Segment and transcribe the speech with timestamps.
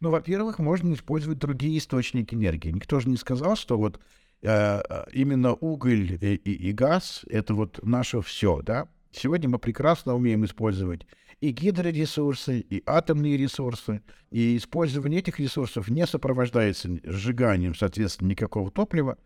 [0.00, 2.70] Ну, во-первых, можно использовать другие источники энергии.
[2.70, 3.98] Никто же не сказал, что вот
[4.42, 8.88] э, именно уголь и, и, и газ— это вот наше все, да?
[9.10, 11.06] Сегодня мы прекрасно умеем использовать
[11.40, 14.02] и гидроресурсы, и атомные ресурсы.
[14.30, 19.18] И использование этих ресурсов не сопровождается сжиганием, соответственно, никакого топлива.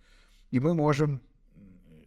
[0.50, 1.21] И мы можем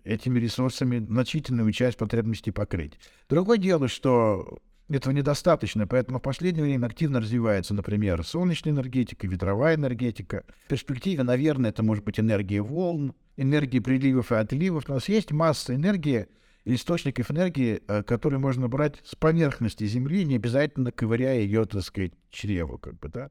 [0.04, 3.00] этими ресурсами значительную часть потребностей покрыть.
[3.30, 4.60] Другое дело, что
[4.98, 10.44] этого недостаточно, поэтому в последнее время активно развивается, например, солнечная энергетика, ветровая энергетика.
[10.66, 14.86] В перспективе, наверное, это может быть энергия волн, энергия приливов и отливов.
[14.88, 16.28] У нас есть масса энергии,
[16.66, 22.14] источников энергии, э, которые можно брать с поверхности Земли, не обязательно ковыряя ее, так сказать,
[22.30, 23.30] чреву, как бы, да.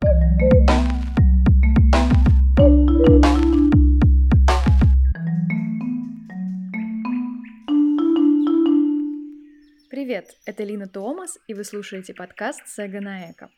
[10.03, 13.53] Привет, это Лина Томас, и вы слушаете подкаст «Сега на эко».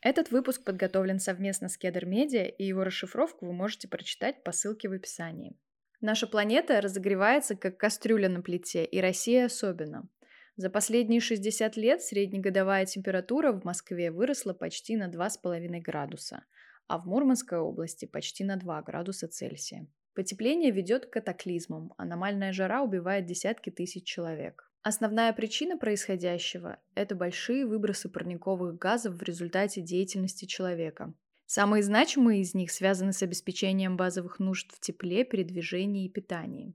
[0.00, 4.88] Этот выпуск подготовлен совместно с Кедр Медиа, и его расшифровку вы можете прочитать по ссылке
[4.88, 5.54] в описании.
[6.00, 10.08] Наша планета разогревается как кастрюля на плите, и Россия особенно.
[10.56, 16.46] За последние 60 лет среднегодовая температура в Москве выросла почти на 2,5 градуса,
[16.86, 19.86] а в Мурманской области почти на 2 градуса Цельсия.
[20.14, 24.66] Потепление ведет к катаклизмам, аномальная жара убивает десятки тысяч человек.
[24.88, 31.12] Основная причина происходящего– это большие выбросы парниковых газов в результате деятельности человека.
[31.44, 36.72] Самые значимые из них связаны с обеспечением базовых нужд в тепле, передвижении и питании.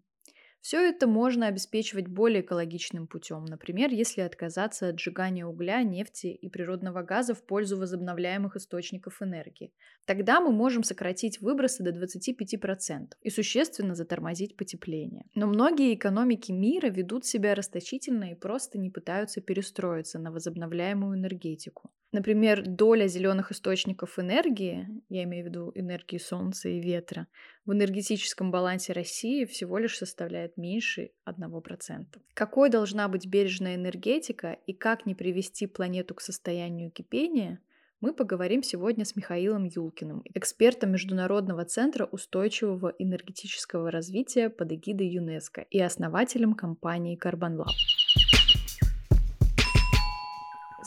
[0.61, 6.49] Все это можно обеспечивать более экологичным путем, например, если отказаться от сжигания угля, нефти и
[6.49, 9.73] природного газа в пользу возобновляемых источников энергии.
[10.05, 15.25] Тогда мы можем сократить выбросы до 25% и существенно затормозить потепление.
[15.33, 21.91] Но многие экономики мира ведут себя расточительно и просто не пытаются перестроиться на возобновляемую энергетику.
[22.11, 27.27] Например, доля зеленых источников энергии, я имею в виду энергии солнца и ветра,
[27.65, 32.05] в энергетическом балансе России всего лишь составляет меньше 1%.
[32.33, 37.61] Какой должна быть бережная энергетика и как не привести планету к состоянию кипения,
[38.01, 45.61] мы поговорим сегодня с Михаилом Юлкиным, экспертом Международного центра устойчивого энергетического развития под эгидой ЮНЕСКО
[45.69, 47.71] и основателем компании Carbon Lab.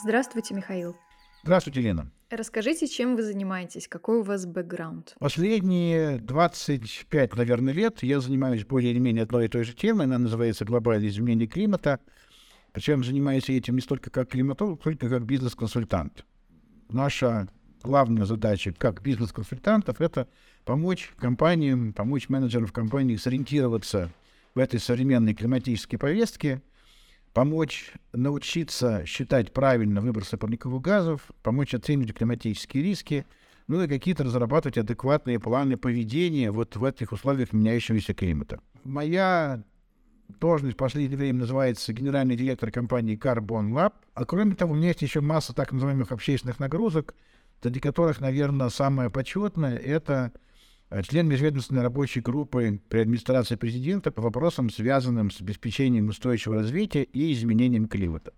[0.03, 0.95] Здравствуйте, Михаил.
[1.45, 2.11] Здравствуйте, Лена.
[2.31, 5.13] Расскажите, чем вы занимаетесь, какой у вас бэкграунд?
[5.19, 10.17] Последние 25, наверное, лет я занимаюсь более или менее одной и той же темой, она
[10.17, 11.99] называется «Глобальное изменение климата».
[12.71, 16.25] Причем занимаюсь этим не столько как климатолог, сколько как бизнес-консультант.
[16.89, 17.47] Наша
[17.83, 20.27] главная задача как бизнес-консультантов– это
[20.63, 24.09] помочь компаниям, помочь менеджерам в компании сориентироваться
[24.55, 26.63] в этой современной климатической повестке–
[27.35, 33.25] помочь научиться считать правильно выбросы парниковых газов, помочь оценивать климатические риски,
[33.67, 38.61] ну и какие-то разрабатывать адекватные планы поведения вот в этих условиях меняющегося климата.
[38.85, 39.61] Моя
[40.39, 43.93] должность в последнее время называется генеральный директор компании Carbon Lab.
[44.13, 47.15] А кроме того, у меня есть еще масса так называемых общественных нагрузок,
[47.61, 50.31] среди которых, наверное, самое почетное— это
[51.03, 57.33] член межведомственной рабочей группы при администрации президента по вопросам, связанным с обеспечением устойчивого развития и
[57.33, 58.33] изменением климата.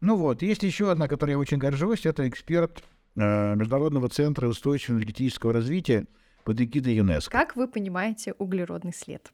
[0.00, 2.84] Ну вот, есть еще одна, которой я очень горжусь, это эксперт
[3.16, 6.06] э, Международного центра устойчивого энергетического развития
[6.44, 7.30] под эгидой ЮНЕСКО.
[7.30, 9.32] Как вы понимаете углеродный след?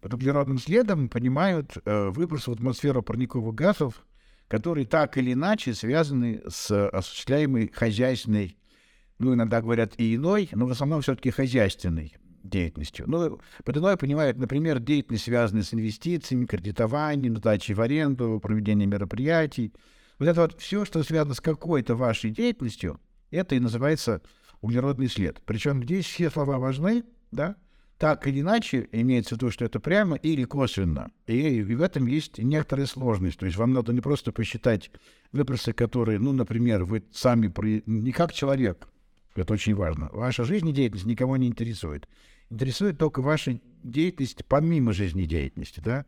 [0.00, 4.06] Под углеродным следом понимают э, выброс в атмосферу парниковых газов,
[4.48, 8.56] которые так или иначе связаны с осуществляемой хозяйственной
[9.20, 13.04] ну, иногда говорят и иной, но в основном все-таки хозяйственной деятельностью.
[13.06, 19.72] Ну, под иной понимают, например, деятельность, связанная с инвестициями, кредитованием, сдачей в аренду, проведением мероприятий.
[20.18, 22.98] Вот это вот все, что связано с какой-то вашей деятельностью,
[23.30, 24.22] это и называется
[24.62, 25.40] углеродный след.
[25.44, 27.56] Причем здесь все слова важны, да,
[27.98, 31.10] так или иначе, имеется в виду, что это прямо или косвенно.
[31.26, 33.38] И, и в этом есть некоторая сложность.
[33.38, 34.90] То есть вам надо не просто посчитать
[35.32, 37.52] выбросы, которые, ну, например, вы сами,
[37.84, 38.88] не как человек,
[39.34, 40.08] это очень важно.
[40.12, 42.08] Ваша жизнедеятельность никого не интересует.
[42.50, 46.04] Интересует только ваша деятельность помимо жизнедеятельности, да?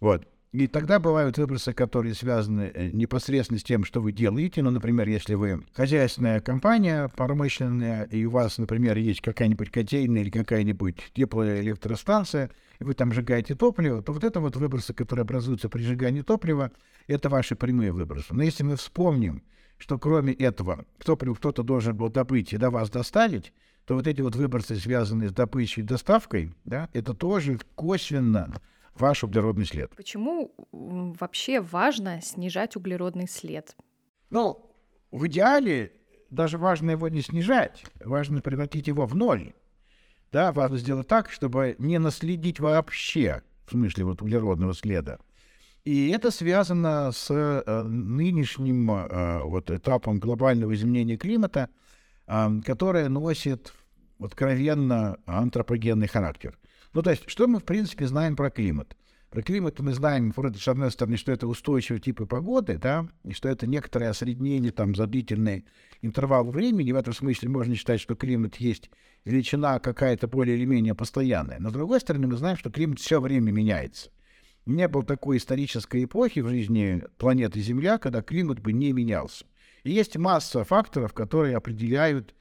[0.00, 0.26] Вот.
[0.52, 4.62] И тогда бывают выбросы, которые связаны э, непосредственно с тем, что вы делаете.
[4.62, 10.30] Ну, например, если вы хозяйственная компания промышленная, и у вас, например, есть какая-нибудь котельная или
[10.30, 12.50] какая-нибудь теплая электростанция,
[12.80, 16.72] и вы там сжигаете топливо, то вот это вот выбросы, которые образуются при сжигании топлива,
[17.06, 18.34] это ваши прямые выбросы.
[18.34, 19.44] Но если мы вспомним,
[19.80, 23.52] что кроме этого кто-то должен был добыть и до вас доставить,
[23.86, 28.54] то вот эти вот выбросы, связанные с добычей и доставкой, да, это тоже косвенно
[28.94, 29.90] ваш углеродный след.
[29.96, 33.74] Почему вообще важно снижать углеродный след?
[34.28, 34.70] Ну,
[35.10, 35.92] в идеале
[36.28, 39.54] даже важно его не снижать, важно превратить его в ноль.
[40.30, 45.18] Да, важно сделать так, чтобы не наследить вообще, в смысле вот углеродного следа.
[45.84, 51.70] И это связано с э, нынешним э, вот этапом глобального изменения климата,
[52.26, 53.72] э, которое носит
[54.18, 56.58] откровенно антропогенный характер.
[56.92, 58.94] Ну, то есть, что мы, в принципе, знаем про климат?
[59.30, 63.32] Про климат мы знаем, вроде, с одной стороны, что это устойчивые типы погоды, да, и
[63.32, 65.64] что это некоторое осреднение, там, за длительный
[66.02, 66.90] интервал времени.
[66.90, 68.90] В этом смысле можно считать, что климат есть
[69.24, 71.60] величина какая-то более или менее постоянная.
[71.60, 74.10] Но, с другой стороны, мы знаем, что климат все время меняется.
[74.66, 79.44] Не было такой исторической эпохи в жизни планеты Земля, когда климат бы не менялся.
[79.84, 82.34] И есть масса факторов, которые определяют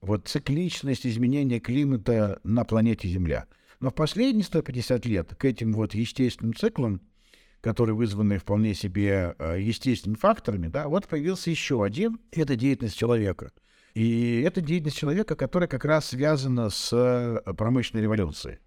[0.00, 3.46] вот цикличность изменения климата на планете Земля–
[3.80, 7.00] но в последние 150 лет к этим вот естественным циклам,
[7.60, 13.52] которые вызваны вполне себе э, естественными факторами, да, вот появился еще один, это деятельность человека.
[13.94, 18.58] И это деятельность человека, которая как раз связана с э, промышленной революцией.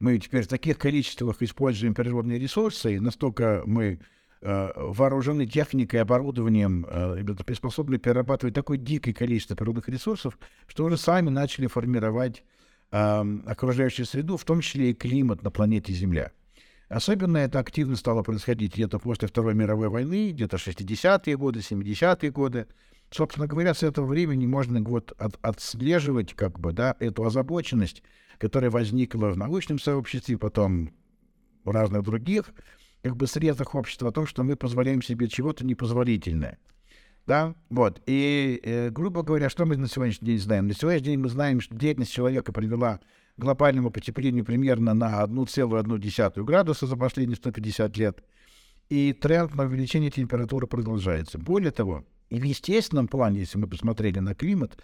[0.00, 3.98] Мы теперь в таких количествах используем природные ресурсы, и настолько мы
[4.40, 11.30] э, вооружены техникой, оборудованием, э, способны перерабатывать такое дикое количество природных ресурсов, что уже сами
[11.30, 12.44] начали формировать
[12.90, 16.32] окружающую среду, в том числе и климат на планете Земля.
[16.88, 22.66] Особенно это активно стало происходить где-то после Второй мировой войны, где-то 60-е годы, 70-е годы.
[23.10, 28.02] Собственно говоря, с этого времени можно вот от, отслеживать как бы, да, эту озабоченность,
[28.38, 30.90] которая возникла в научном сообществе, потом
[31.64, 32.52] в разных других
[33.02, 36.58] как бы средах общества о том, что мы позволяем себе чего-то непозволительное.
[37.26, 38.00] Да, вот.
[38.06, 40.66] И, э, грубо говоря, что мы на сегодняшний день знаем?
[40.66, 43.00] На сегодняшний день мы знаем, что деятельность человека привела
[43.36, 48.24] к глобальному потеплению примерно на 1,1 градуса за последние 150 лет.
[48.88, 51.38] И тренд на увеличение температуры продолжается.
[51.38, 54.78] Более того, и в естественном плане, если мы посмотрели на климат,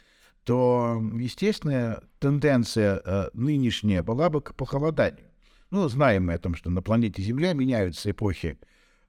[0.45, 5.31] то естественная тенденция э, нынешняя была бы к похолоданию.
[5.71, 8.59] Ну, знаем мы о том, что на планете Земля меняются эпохи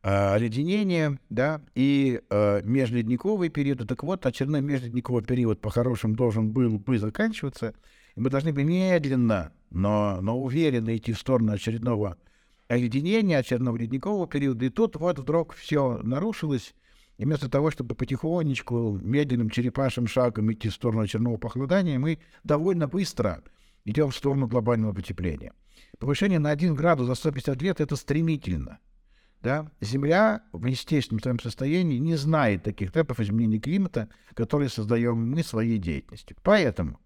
[0.02, 3.88] э, оледенение, да, и э, межледниковый период.
[3.88, 7.76] Так вот, очередной межледниковый период по-хорошему должен был бы заканчиваться.
[8.16, 12.18] И мы должны бы медленно, но, но уверенно идти в сторону очередного
[12.70, 14.66] оледенения, очередного ледникового периода.
[14.66, 16.74] И тут вот вдруг все нарушилось.
[17.18, 22.88] И вместо того, чтобы потихонечку, медленным черепашим шагом идти в сторону очередного похолодания, мы довольно
[22.88, 23.44] быстро
[23.86, 25.54] идем в сторону глобального потепления.
[26.00, 28.80] Повышение на 1 градус за 150 лет— это стремительно—
[29.46, 29.70] да?
[29.80, 35.78] Земля в естественном своем состоянии не знает таких темпов изменения климата, которые создаем мы своей
[35.78, 36.36] деятельностью.
[36.42, 37.00] Поэтому,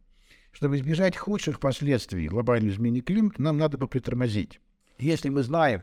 [0.53, 4.61] чтобы избежать худших последствий глобального изменения климата, нам надо бы притормозить.
[4.99, 5.81] Если мы знаем,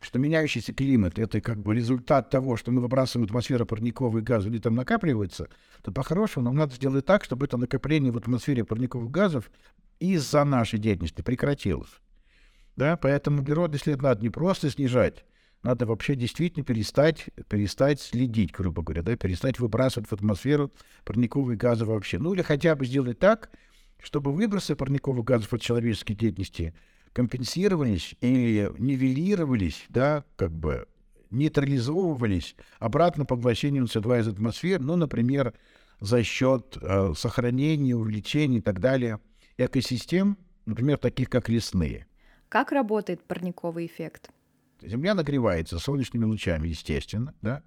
[0.00, 4.48] что меняющийся климат— это как бы результат того, что мы выбрасываем в атмосферу парниковые газы
[4.48, 5.48] или там накапливается,
[5.82, 9.50] то по-хорошему нам надо сделать так, чтобы это накопление в атмосфере парниковых газов
[9.98, 12.00] из-за нашей деятельности прекратилось.
[12.76, 12.96] Да?
[12.96, 15.24] Поэтому природный след надо не просто снижать,
[15.62, 20.72] надо вообще действительно перестать, перестать следить, грубо говоря, да, перестать выбрасывать в атмосферу
[21.04, 22.18] парниковые газы вообще.
[22.18, 23.50] Ну или хотя бы сделать так,
[24.00, 26.74] чтобы выбросы парниковых газов от человеческой деятельности
[27.16, 30.86] компенсировались или нивелировались, да, как бы
[31.30, 35.54] нейтрализовывались обратно поглощением СО2 из атмосферы, ну, например,
[35.98, 39.18] за счет э, сохранения, увеличения и так далее
[39.56, 42.06] экосистем, например, таких как лесные.
[42.50, 44.28] Как работает парниковый эффект?
[44.82, 47.62] Земля нагревается солнечными лучами, естественно, да.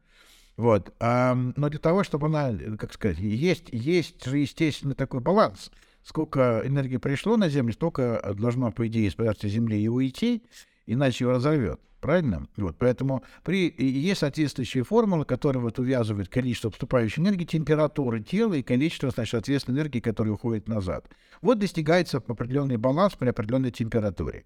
[0.58, 0.94] Вот.
[1.00, 5.72] А, но для того, чтобы она, как сказать, есть, есть же, естественно, такой баланс.
[6.10, 10.42] Сколько энергии пришло на Землю, столько должно, по идее, из поверхности Земли и уйти,
[10.88, 11.80] иначе его разорвет.
[12.02, 12.48] Правильно?
[12.58, 18.64] Вот, поэтому при, есть соответствующие формулы, которые вот увязывают количество поступающей энергии, температуры тела и
[18.64, 21.06] количество, значит, соответственно, энергии, которая уходит назад.
[21.44, 24.46] Вот достигается определенный баланс при определенной температуре.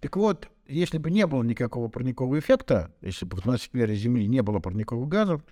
[0.00, 4.40] Так вот, если бы не было никакого парникового эффекта, если бы в атмосфере Земли не
[4.40, 5.42] было парниковых газов,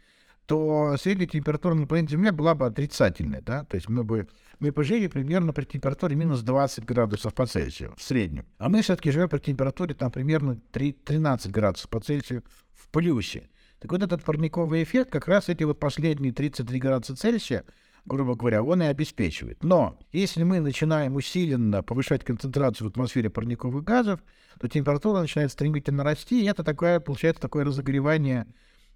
[0.51, 4.27] то средняя температура на планете Земля была бы отрицательной, да, то есть мы бы
[4.59, 8.45] мы бы жили примерно при температуре минус 20 градусов по Цельсию в среднем.
[8.59, 12.43] А мы все-таки живем при температуре там примерно 3, 13 градусов по Цельсию
[12.75, 13.49] в плюсе.
[13.79, 17.63] Так вот этот парниковый эффект, как раз эти вот последние 33 градуса Цельсия,
[18.05, 19.63] грубо говоря, он и обеспечивает.
[19.63, 24.19] Но если мы начинаем усиленно повышать концентрацию в атмосфере парниковых газов,
[24.59, 28.49] то температура начинает стремительно расти, и это такое, получается такое разогревание,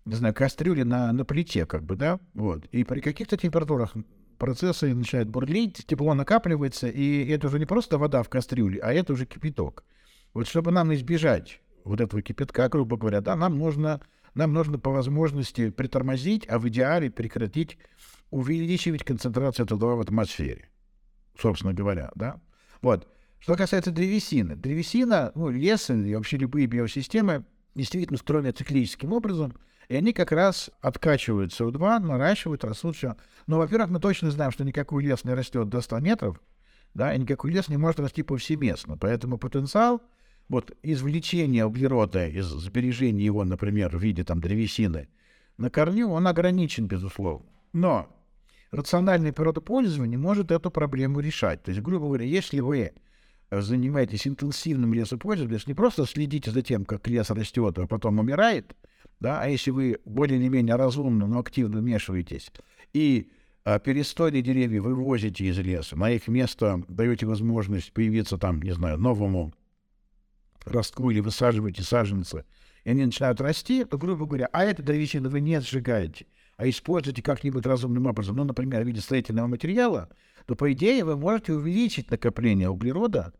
[0.04, 2.66] не знаю, кастрюли на, на плите, как бы, да, вот.
[2.66, 3.94] И при каких-то температурах
[4.38, 9.12] процессы начинают бурлить, тепло накапливается, и это уже не просто вода в кастрюле, а это
[9.12, 9.84] уже кипяток.
[10.34, 14.00] Вот чтобы нам избежать вот этого кипятка, грубо говоря, да, нам нужно
[14.34, 17.78] нам нужно по возможности притормозить, а в идеале прекратить
[18.30, 20.70] увеличивать концентрацию СО2 в атмосфере,
[21.38, 22.40] собственно говоря, да.
[22.82, 23.08] Вот.
[23.38, 24.56] Что касается древесины.
[24.56, 27.44] Древесина, ну, лес и вообще любые биосистемы
[27.74, 29.54] действительно устроены циклическим образом,
[29.88, 33.16] и они как раз откачивают СО2, наращивают, растут все.
[33.46, 36.40] Но, во-первых, мы точно знаем, что никакой лес не растет до 100 метров,
[36.94, 38.96] да, и никакой лес не может расти повсеместно.
[38.96, 40.02] Поэтому потенциал
[40.48, 45.08] вот извлечения углерода из сбережения его, например, в виде там древесины
[45.56, 47.46] на корню, он ограничен, безусловно.
[47.72, 48.08] Но
[48.70, 51.62] рациональное природопользование может эту проблему решать.
[51.62, 52.92] То есть, грубо говоря, если вы
[53.50, 58.74] занимаетесь интенсивным лесопользованием, если не просто следите за тем, как лес растет, а потом умирает,
[59.20, 62.50] да, а если вы более или менее разумно, но активно вмешиваетесь
[62.92, 63.30] и
[63.64, 68.98] а, перестойные деревья вывозите из леса, на их место даете возможность появиться там, не знаю,
[68.98, 69.54] новому
[70.66, 72.44] ростку или высаживаете саженцы,
[72.84, 77.22] и они начинают расти, то, грубо говоря, а это древесина вы не сжигаете, а используете
[77.22, 80.10] как-нибудь разумным образом, ну, например, в виде строительного материала,
[80.46, 83.32] то, по идее, вы можете увеличить накопление углерода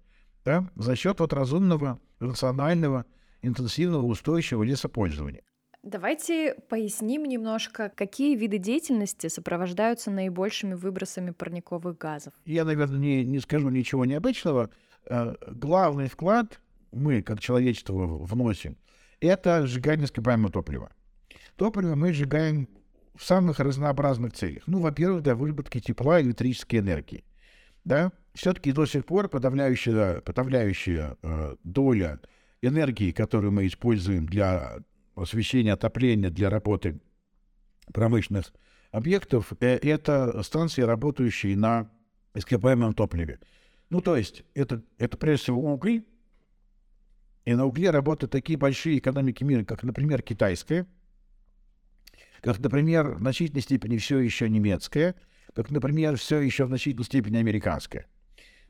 [0.45, 3.05] да, за счет вот разумного, рационального,
[3.43, 5.43] интенсивного, устойчивого лесопользования.
[5.85, 12.33] Давайте поясним немножко, какие виды деятельности сопровождаются наибольшими выбросами парниковых газов.
[12.47, 14.71] Я, наверное, не, не скажу ничего необычного.
[15.05, 16.59] Э, главный вклад
[16.91, 18.79] мы, как человечество, вносим,
[19.21, 20.91] это сжигание ископаемого топлива.
[21.57, 22.67] Топливо мы сжигаем
[23.15, 24.63] в самых разнообразных целях.
[24.67, 27.25] Ну, во-первых, для выработки тепла и электрической энергии.
[27.85, 28.11] Да?
[28.33, 32.21] Все-таки до сих пор подавляющая, подавляющая э, доля
[32.63, 34.79] энергии, которую мы используем для
[35.15, 37.01] освещения, отопления, для работы
[37.93, 38.53] промышленных
[38.91, 41.91] объектов, э, это станции, работающие на
[42.35, 43.41] ископаемом топливе.
[43.91, 46.05] Ну, то есть, это, это прежде всего угли,
[47.45, 50.87] и на угле работают такие большие экономики мира, как, например, китайская,
[52.41, 55.15] как, например, в значительной степени все еще немецкая,
[55.55, 58.07] как, например, все еще в значительной степени американская.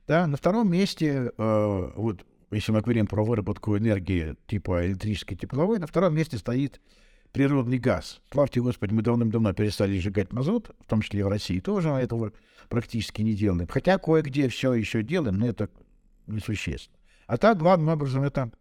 [0.06, 5.78] Да, на втором месте, э, вот если мы говорим про выработку энергии типа электрической, тепловой,
[5.78, 6.80] на втором месте стоит
[7.32, 8.20] природный газ.
[8.32, 12.32] Славьте Господи, мы давным-давно перестали сжигать мазут, в том числе и в России тоже этого
[12.68, 13.68] практически не делаем.
[13.68, 15.68] Хотя кое-где все еще делаем, но это
[16.26, 16.96] несущественно.
[17.26, 18.52] А так, главным образом, это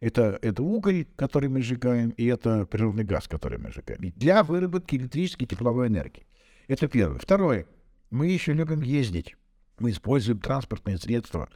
[0.00, 4.12] это, это уголь, который мы сжигаем, и это природный газ, который мы сжигаем.
[4.14, 6.26] Для выработки электрической и тепловой энергии.
[6.68, 7.18] Это первое.
[7.18, 7.66] Второе.
[8.10, 9.36] Мы еще любим ездить.
[9.78, 11.48] Мы используем транспортные средства.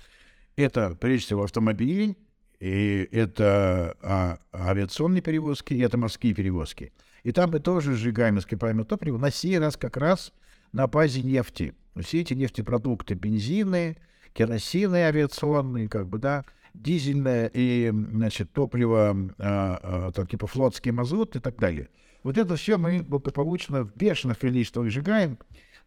[0.57, 2.17] Это, прежде всего, автомобили,
[2.61, 6.93] и это а, авиационные перевозки, и это морские перевозки.
[7.23, 10.33] И там мы тоже сжигаем ископаемое топливо, на сей раз как раз
[10.73, 11.75] на базе нефти.
[12.01, 13.97] Все эти нефтепродукты, бензины,
[14.33, 16.45] керосины авиационные, как бы, да,
[16.75, 21.89] дизельное и, значит, топливо, а, а, там, типа флотский мазут и так далее.
[22.23, 25.39] Вот это все мы благополучно в бешеных количествах сжигаем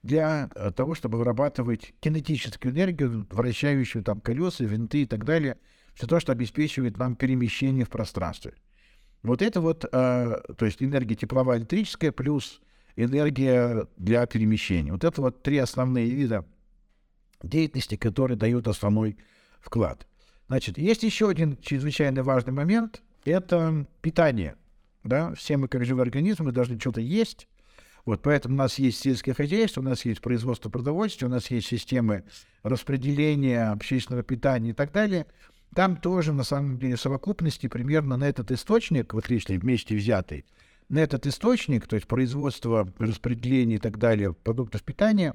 [0.05, 5.57] для а, того, чтобы вырабатывать кинетическую энергию, вращающую там колеса, винты и так далее,
[5.95, 8.53] все то, что обеспечивает нам перемещение в пространстве.
[9.23, 12.61] Вот это вот, а, то есть энергия тепловая, электрическая плюс
[12.95, 14.91] энергия для перемещения.
[14.91, 16.45] Вот это вот три основные вида
[17.41, 19.17] деятельности, которые дают основной
[19.59, 20.05] вклад.
[20.47, 24.55] Значит, есть еще один чрезвычайно важный момент– это питание.
[25.03, 25.33] Да?
[25.33, 27.47] Все мы, как живые организмы, должны что-то есть.
[28.05, 31.67] Вот, поэтому у нас есть сельское хозяйство, у нас есть производство продовольствия, у нас есть
[31.67, 32.23] системы
[32.61, 35.25] распределения общественного питания и так далее.
[35.73, 40.45] Там тоже, на самом деле, совокупности примерно на этот источник, вот если вместе взятый,
[40.87, 45.33] на этот источник, то есть производство, распределение и так далее продуктов питания,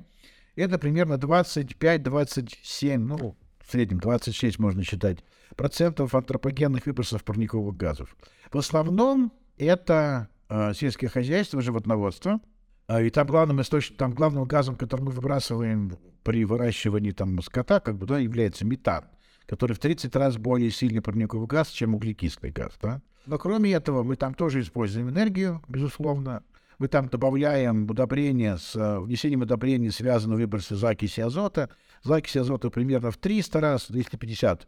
[0.55, 5.25] это примерно 25-27, ну, в среднем 26 можно считать,
[5.57, 8.17] процентов антропогенных выбросов парниковых газов.
[8.53, 12.41] В основном это э, сельское хозяйство, животноводство.
[12.90, 17.78] Э, и там главным источником, там главным газом, который мы выбрасываем при выращивании там скота,
[17.78, 19.04] как бы, да, является метан,
[19.47, 23.00] который в 30 раз более сильный парниковый газ, чем углекислый газ, да.
[23.26, 26.42] Но кроме этого, мы там тоже используем энергию, безусловно.
[26.78, 31.68] Мы там добавляем удобрения, с внесением удобрений связаны выбросы закиси азота,
[32.02, 34.66] Закись азота примерно в 300 раз, 250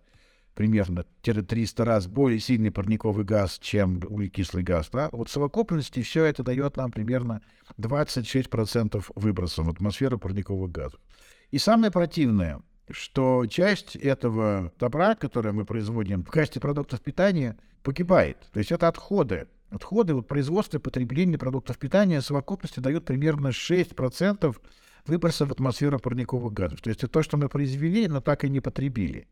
[0.55, 4.89] примерно 300 раз более сильный парниковый газ, чем углекислый газ.
[4.93, 5.09] Да?
[5.13, 7.43] Вот в совокупности все это дает нам примерно
[7.79, 11.01] 26% выбросов в атмосферу парниковых газов.
[11.51, 18.39] И самое противное, что часть этого добра, которое мы производим в качестве продуктов питания, погибает.
[18.53, 19.49] То есть это отходы.
[19.71, 24.55] Отходы вот, производства и потребления продуктов питания в совокупности дают примерно 6%
[25.07, 26.81] выбросов в атмосферу парниковых газов.
[26.83, 29.29] То есть это то, что мы произвели, но так и не потребили.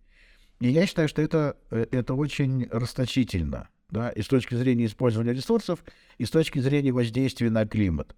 [0.61, 3.69] И я считаю, что это, э, это очень расточительно.
[3.90, 5.85] да, и с точки зрения использования ресурсов,
[6.17, 8.14] и с точки зрения воздействия на климат.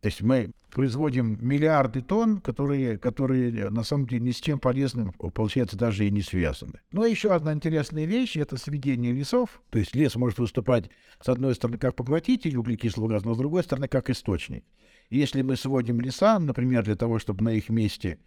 [0.00, 5.12] То есть мы производим миллиарды тонн, которые, которые на самом деле ни с чем полезным,
[5.12, 6.80] получается, даже и не связаны.
[6.92, 9.60] Но еще одна интересная вещь— это сведение лесов.
[9.70, 10.88] То есть лес может выступать,
[11.20, 14.64] с одной стороны, как поглотитель углекислого газа, но с другой стороны, как источник.
[15.10, 18.18] Если мы сводим леса, например, для того, чтобы на их месте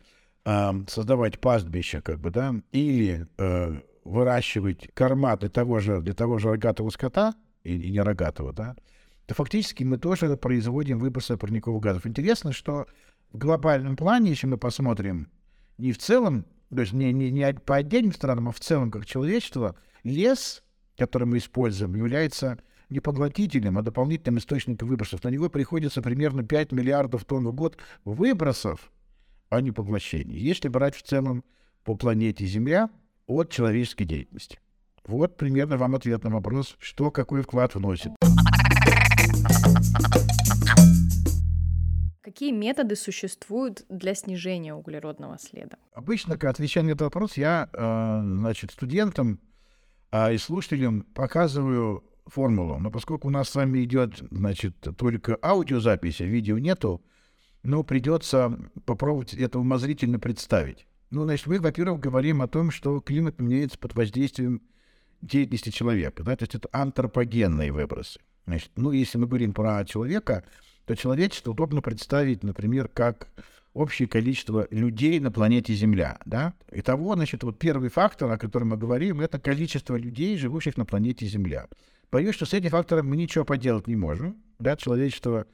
[0.45, 6.37] э, создавать пастбища, как бы, да, или э, выращивать корма для того же, для того
[6.37, 8.75] же рогатого скота, и, и не рогатого, да,
[9.27, 12.07] то фактически мы тоже производим выбросы парниковых газов.
[12.07, 12.85] Интересно, что
[13.31, 15.29] в глобальном плане, если мы посмотрим
[15.77, 19.05] не в целом, то есть не, не, не по отдельным странам, а в целом как
[19.05, 20.63] человечество, лес,
[20.97, 25.23] который мы используем, является не поглотителем, а дополнительным источником выбросов.
[25.23, 28.91] На него приходится примерно 5 миллиардов тонн в год выбросов,
[29.51, 30.39] а не поглощений.
[30.39, 31.43] Если брать в целом
[31.83, 32.89] по планете Земля
[33.27, 34.59] от человеческой деятельности.
[35.05, 38.11] Вот примерно вам ответ на вопрос, что какой вклад вносит.
[42.21, 45.77] Какие методы существуют для снижения углеродного следа?
[45.93, 49.41] Обычно, когда отвечаю на этот вопрос, я э, значит, студентам
[50.11, 52.79] э, и слушателям показываю формулу.
[52.79, 57.03] Но поскольку у нас с вами идет значит, только аудиозапись, а видео нету,
[57.63, 60.87] ну, придется попробовать это умозрительно представить.
[61.09, 64.61] Ну, значит, мы, во-первых, говорим о том, что климат меняется под воздействием
[65.21, 66.23] деятельности человека.
[66.23, 66.35] Да?
[66.35, 68.19] То есть это антропогенные выбросы.
[68.47, 70.43] Значит, ну, если мы говорим про человека,
[70.85, 73.27] то человечество удобно представить, например, как
[73.73, 76.17] общее количество людей на планете Земля.
[76.25, 76.53] Да?
[76.71, 81.25] Итого, значит, вот первый фактор, о котором мы говорим, это количество людей, живущих на планете
[81.27, 81.67] Земля.
[82.11, 84.37] Боюсь, что с этим фактором мы ничего поделать не можем.
[84.59, 84.75] Да?
[84.75, 85.45] Человечество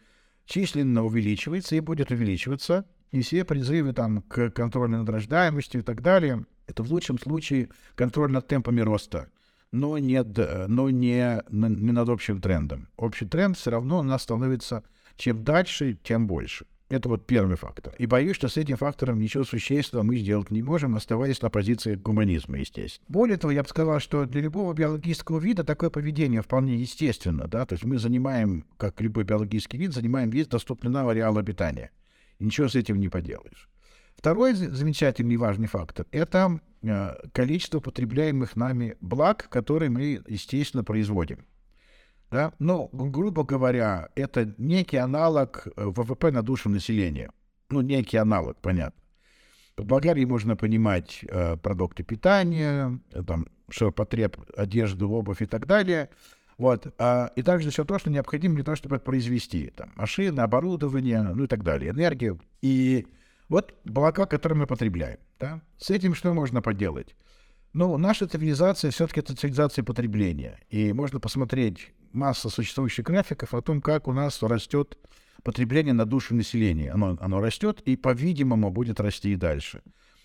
[0.48, 2.86] численно увеличивается и будет увеличиваться.
[3.12, 7.70] И все призывы там, к контролю над рождаемостью и так далее, это в лучшем случае
[7.96, 9.30] контроль над темпами роста
[9.72, 10.24] но, не,
[10.68, 12.88] но не, не над общим трендом.
[12.96, 14.84] Общий тренд все равно у нас становится
[15.18, 16.66] чем дальше, тем больше.
[16.90, 17.94] Это вот первый фактор.
[17.98, 21.96] И боюсь, что с этим фактором ничего существенного мы сделать не можем, оставаясь на позиции
[21.96, 23.06] гуманизма, естественно.
[23.10, 27.48] Более того, я бы сказал, что для любого биологического вида такое поведение вполне естественно.
[27.48, 27.66] Да?
[27.66, 31.92] То есть мы занимаем, как любой биологический вид, занимаем весь доступный нам ареал обитания.
[32.40, 33.68] И ничего с этим не поделаешь.
[34.16, 41.46] Второй замечательный и важный фактор— это э, количество потребляемых нами благ, которые мы, естественно, производим.
[42.32, 42.54] Да?
[42.60, 47.32] Ну, грубо говоря, это некий аналог э, ВВП на душу населения.
[47.70, 49.02] Ну, некий аналог, понятно.
[49.78, 56.10] В Болгарии можно понимать э, продукты питания, э, там, ширпотреб, одежду, обувь и так далее.
[56.58, 56.94] Вот.
[56.98, 59.72] А, и также все то, что необходимо для того, чтобы произвести.
[59.76, 62.42] Там, машины, оборудование, ну и так далее, энергию.
[62.62, 63.08] И
[63.48, 65.20] вот блока, которые мы потребляем.
[65.40, 65.62] Да?
[65.78, 67.16] С этим что можно поделать?
[67.74, 70.60] Ну, наша цивилизация все-таки это цивилизация потребления.
[70.70, 74.98] И можно посмотреть массу существующих графиков о том, как у нас растет
[75.44, 76.92] потребление на душу населения.
[76.92, 79.82] Оно, оно растет и, по-видимому, будет расти и дальше.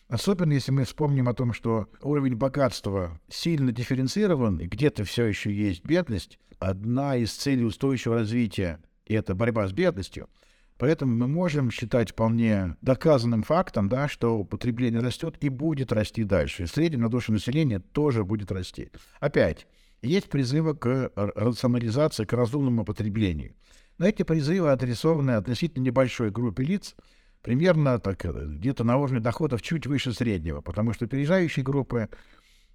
[0.08, 5.52] Особенно если мы вспомним о том, что уровень богатства сильно дифференцирован, и где-то все еще
[5.52, 6.38] есть бедность.
[6.58, 10.28] Одна из целей устойчивого развития— это борьба с бедностью—
[10.82, 16.64] Поэтому мы можем считать вполне доказанным фактом, да, что потребление растет и будет расти дальше.
[16.64, 18.90] И на душу населения тоже будет расти.
[19.20, 19.68] Опять,
[20.02, 23.54] есть призывы к рационализации, к разумному потреблению.
[23.98, 26.96] Но эти призывы адресованы относительно небольшой группе лиц,
[27.42, 32.08] примерно так, где-то на уровне доходов чуть выше среднего, потому что опережающие группы,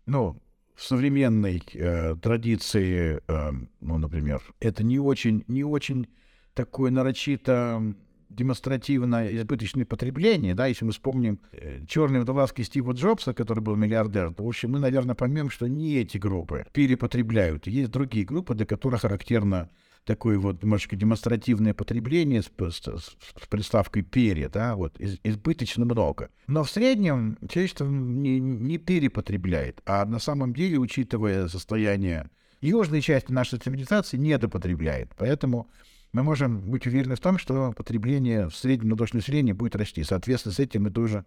[0.06, 0.42] ну,
[0.76, 6.08] в современной э, традиции, э, ну, например, это не очень, не очень
[6.54, 7.96] такое нарочито
[8.30, 14.34] демонстративное избыточное потребление, да, если мы вспомним э, черные водолазки Стива Джобса, который был миллиардер,
[14.34, 17.68] то, в общем, мы, наверное, поймем, что не эти группы перепотребляют.
[17.68, 19.70] Есть другие группы, для которых характерно
[20.08, 26.30] такое вот немножечко демонстративное потребление с, с, с приставкой «пере», да, вот, из, избыточно много.
[26.48, 32.30] Но в среднем человечество не, не перепотребляет, а на самом деле, учитывая состояние
[32.62, 35.12] южной части нашей цивилизации, недопотребляет.
[35.18, 35.70] Поэтому
[36.13, 40.04] мы можем быть уверены в том, что потребление в среднем на душу населения будет расти.
[40.04, 41.26] Соответственно, с этим мы тоже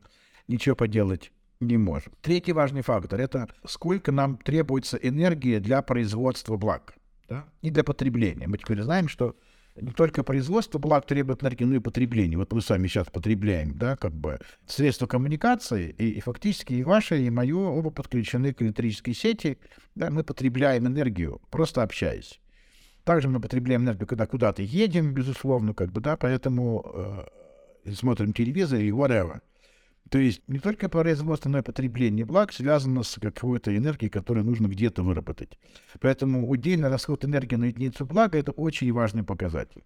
[0.49, 2.12] ничего поделать не можем.
[2.23, 6.95] Третий важный фактор— это сколько нам требуется энергии для производства благ
[7.29, 7.45] да?
[7.62, 8.47] и для потребления.
[8.49, 9.37] Мы теперь знаем, что
[9.77, 12.38] не только производство благ требует энергии, но и потребление.
[12.38, 17.23] Вот мы сами сейчас потребляем, да, как бы средства коммуникации, и, и фактически и ваше,
[17.23, 19.59] и мое оба подключены к электрической сети,
[19.95, 22.40] да, мы потребляем энергию, просто общаясь.
[23.11, 27.27] Также мы потребляем энергию, когда куда-то едем, безусловно, как бы, да, поэтому
[27.85, 29.40] э, смотрим телевизор и whatever.
[30.11, 34.68] То есть не только производство, но и потребление благ связано с какой-то энергией, которую нужно
[34.68, 35.59] где-то выработать.
[36.01, 39.83] Поэтому удельный расход энергии на единицу блага— это очень важный показатель.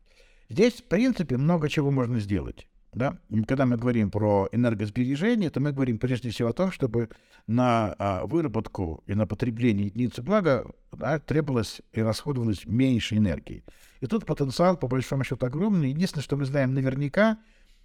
[0.51, 2.69] Здесь, в принципе, много чего можно сделать.
[2.95, 3.19] Да?
[3.31, 7.09] И когда мы говорим про энергосбережение, то мы говорим прежде всего о том, чтобы
[7.47, 13.65] на а, выработку и на потребление единицы блага да, требовалось и расходовалось меньше энергии.
[14.01, 15.91] И тут потенциал, по большому счету, огромный.
[15.91, 17.39] Единственное, что мы знаем наверняка,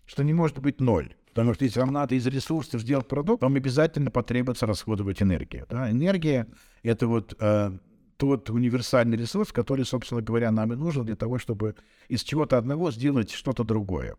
[0.06, 1.15] что не может быть ноль.
[1.34, 5.65] Потому что если вам надо из ресурсов сделать продукт, вам обязательно потребуется расходовать энергию.
[5.69, 5.89] Да?
[5.89, 6.48] Энергия—
[6.84, 7.72] это вот э,
[8.19, 11.75] тот универсальный ресурс, который, собственно говоря, нам и нужен для того, чтобы
[12.10, 14.17] из чего-то одного сделать что-то другое.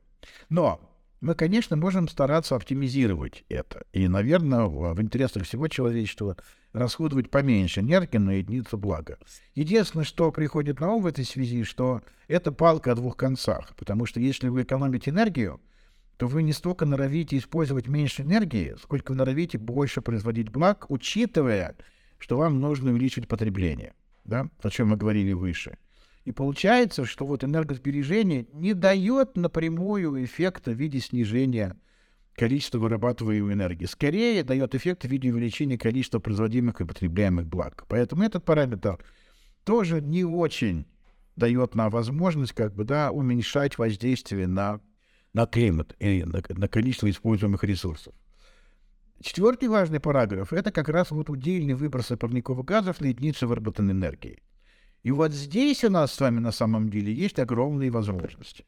[0.48, 0.80] Но
[1.20, 3.84] мы, конечно, можем стараться оптимизировать это.
[3.92, 6.38] И, наверное, в, интересах всего человечества
[6.72, 9.18] расходовать поменьше энергии на единицу блага.
[9.54, 13.76] Единственное, что приходит на ум в этой связи, что это палка о двух концах.
[13.76, 15.60] Потому что если вы экономите энергию,
[16.16, 21.76] то вы не столько норовите использовать меньше энергии, сколько вы норовите больше производить благ, учитывая,
[22.20, 25.78] что вам нужно увеличить потребление, да, о чем мы говорили выше.
[26.24, 31.76] И получается, что вот энергосбережение не дает напрямую эффекта в виде снижения
[32.34, 33.86] количества вырабатываемой энергии.
[33.86, 37.84] Скорее дает эффект в виде увеличения количества производимых и потребляемых благ.
[37.88, 39.02] Поэтому этот параметр
[39.64, 40.86] тоже не очень
[41.36, 44.80] дает нам возможность как бы, да, уменьшать воздействие на,
[45.32, 48.14] на климат и на, на количество используемых ресурсов.
[49.22, 54.38] Четвертый важный параграф— это как раз вот удельный выбросы парниковых газов на единицу выработанной энергии.
[55.02, 58.64] И вот здесь у нас с вами на самом деле есть огромные возможности.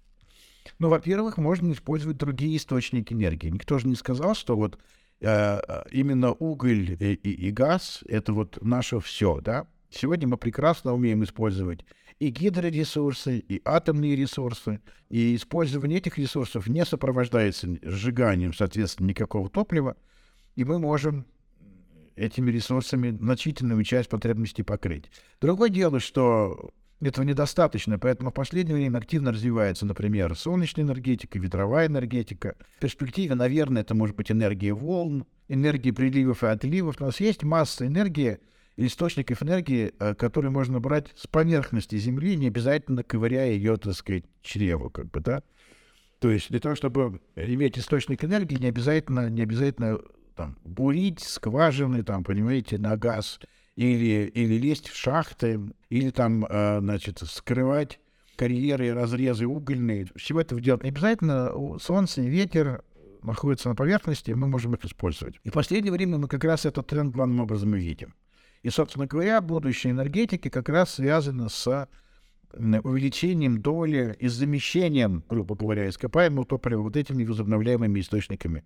[0.78, 3.48] Ну, во-первых, можно использовать другие источники энергии.
[3.48, 4.78] Никто же не сказал, что вот
[5.20, 5.60] э,
[5.90, 9.66] именно уголь и, и, и газ— это вот наше все, да?
[9.90, 11.80] Сегодня мы прекрасно умеем использовать
[12.18, 19.96] и гидроресурсы, и атомные ресурсы, и использование этих ресурсов не сопровождается сжиганием, соответственно, никакого топлива,
[20.56, 21.26] и мы можем
[22.16, 25.10] этими ресурсами значительную часть потребностей покрыть.
[25.40, 31.88] Другое дело, что этого недостаточно, поэтому в последнее время активно развивается, например, солнечная энергетика, ветровая
[31.88, 32.54] энергетика.
[32.76, 36.96] В перспективе, наверное, это может быть энергия волн, энергия приливов и отливов.
[37.00, 38.38] У нас есть масса энергии,
[38.76, 44.24] источников энергии, э, которые можно брать с поверхности Земли, не обязательно ковыряя ее, так сказать,
[44.42, 45.42] чреву, как бы, да.
[46.20, 49.98] То есть для того, чтобы иметь источник энергии, не обязательно, не обязательно
[50.42, 53.38] там, бурить скважины, там, понимаете, на газ,
[53.76, 58.00] или, или лезть в шахты, или там, э, значит, скрывать
[58.37, 60.09] карьеры, разрезы угольные.
[60.16, 61.52] Всего этого делать не обязательно.
[61.78, 62.83] Солнце, ветер
[63.22, 65.37] находятся на поверхности, мы можем их использовать.
[65.44, 68.14] И в последнее время мы как раз этот тренд главным образом и видим.
[68.62, 71.88] И, собственно говоря, будущее энергетики как раз связано с
[72.52, 78.64] увеличением доли и замещением, грубо говоря, ископаемого топлива вот этими возобновляемыми источниками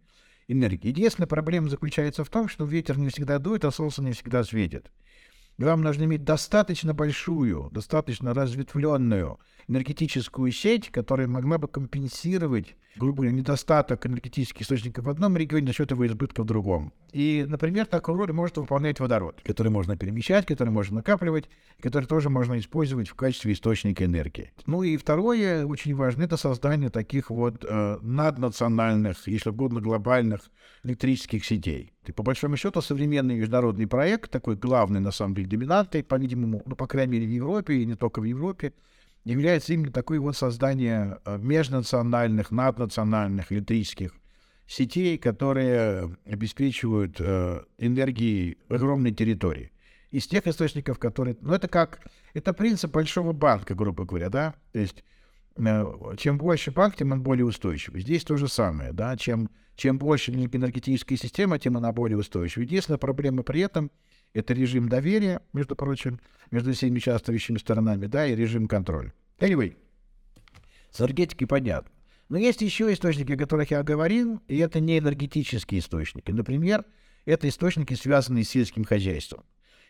[0.48, 0.88] энергии.
[0.88, 4.90] Единственная проблема заключается в том, что ветер не всегда дует, а солнце не всегда светит.
[5.58, 13.32] Вам нужно иметь достаточно большую, достаточно разветвленную энергетическую сеть, которая могла бы компенсировать, грубо говоря,
[13.32, 16.92] недостаток энергетических источников в одном регионе за счет его избытка в другом.
[17.12, 21.48] И, например, такую роль может выполнять водород, который можно перемещать, который можно накапливать,
[21.80, 24.52] который тоже можно использовать в качестве источника энергии.
[24.66, 30.50] Ну и второе, очень важно, это создание таких вот э, наднациональных, если угодно, глобальных
[30.84, 31.92] электрических сетей.
[32.04, 36.76] И по большому счету современный международный проект, такой главный на самом деле доминантой, по-видимому, ну,
[36.76, 38.72] по крайней мере, в Европе и не только в Европе,
[39.32, 44.12] является именно такое вот создание э, межнациональных, наднациональных электрических
[44.66, 49.72] сетей, которые обеспечивают э, энергией огромной территории.
[50.10, 51.36] Из тех источников, которые...
[51.40, 52.00] Ну, это как...
[52.34, 54.54] Это принцип большого банка, грубо говоря, да?
[54.72, 55.02] То есть
[55.56, 55.84] э,
[56.18, 58.02] чем больше банк, тем он более устойчивый.
[58.02, 59.16] Здесь то же самое, да?
[59.16, 62.62] Чем, чем больше энергетическая система, тем она более устойчива.
[62.62, 63.90] Единственная проблема при этом—
[64.36, 66.20] это режим доверия, между прочим,
[66.50, 69.12] между всеми участвующими сторонами, да, и режим контроля.
[69.38, 69.76] Anyway,
[70.90, 71.90] с энергетикой понятно.
[72.28, 76.30] Но есть еще источники, о которых я говорил, и это не энергетические источники.
[76.30, 76.84] Например,
[77.24, 79.44] это источники, связанные с сельским хозяйством.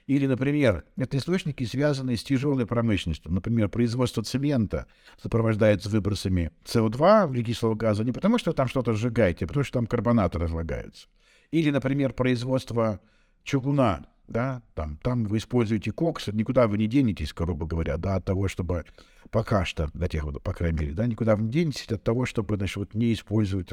[0.06, 3.32] Или, например, это источники, связанные с тяжелой промышленностью.
[3.32, 4.86] Например, производство цемента
[5.20, 9.86] сопровождается выбросами СО2, углекислого газа, не потому что там что-то сжигаете, а потому что там
[9.88, 11.08] карбонаты разлагаются.
[11.50, 13.00] Или, например, производство
[13.42, 18.24] чугуна да, там, там вы используете кокс, никуда вы не денетесь, грубо говоря, да, от
[18.24, 18.84] того, чтобы
[19.30, 22.56] пока что, до тех, по крайней мере, да, никуда вы не денетесь от того, чтобы,
[22.56, 23.70] значит, вот не использовать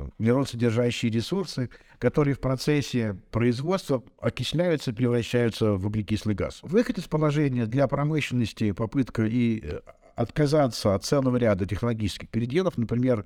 [0.47, 6.59] содержащие ресурсы, которые в процессе производства окисляются, превращаются в углекислый газ.
[6.61, 9.79] Выход из положения для промышленности, попытка и э,
[10.15, 13.25] отказаться от целого ряда технологических переделов, например,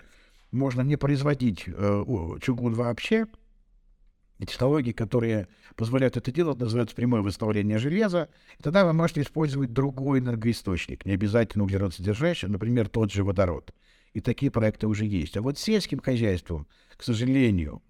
[0.52, 2.04] можно не производить э,
[2.42, 3.28] чугун вообще,
[4.46, 8.30] Технологии, которые позволяют это делать, называются прямое восстановление железа.
[8.60, 13.74] И тогда вы можете использовать другой энергоисточник, не обязательно углеродсодержащий, например, тот же водород.
[14.14, 15.38] И такие проекты уже есть.
[15.38, 17.82] А вот сельским хозяйством, к сожалению,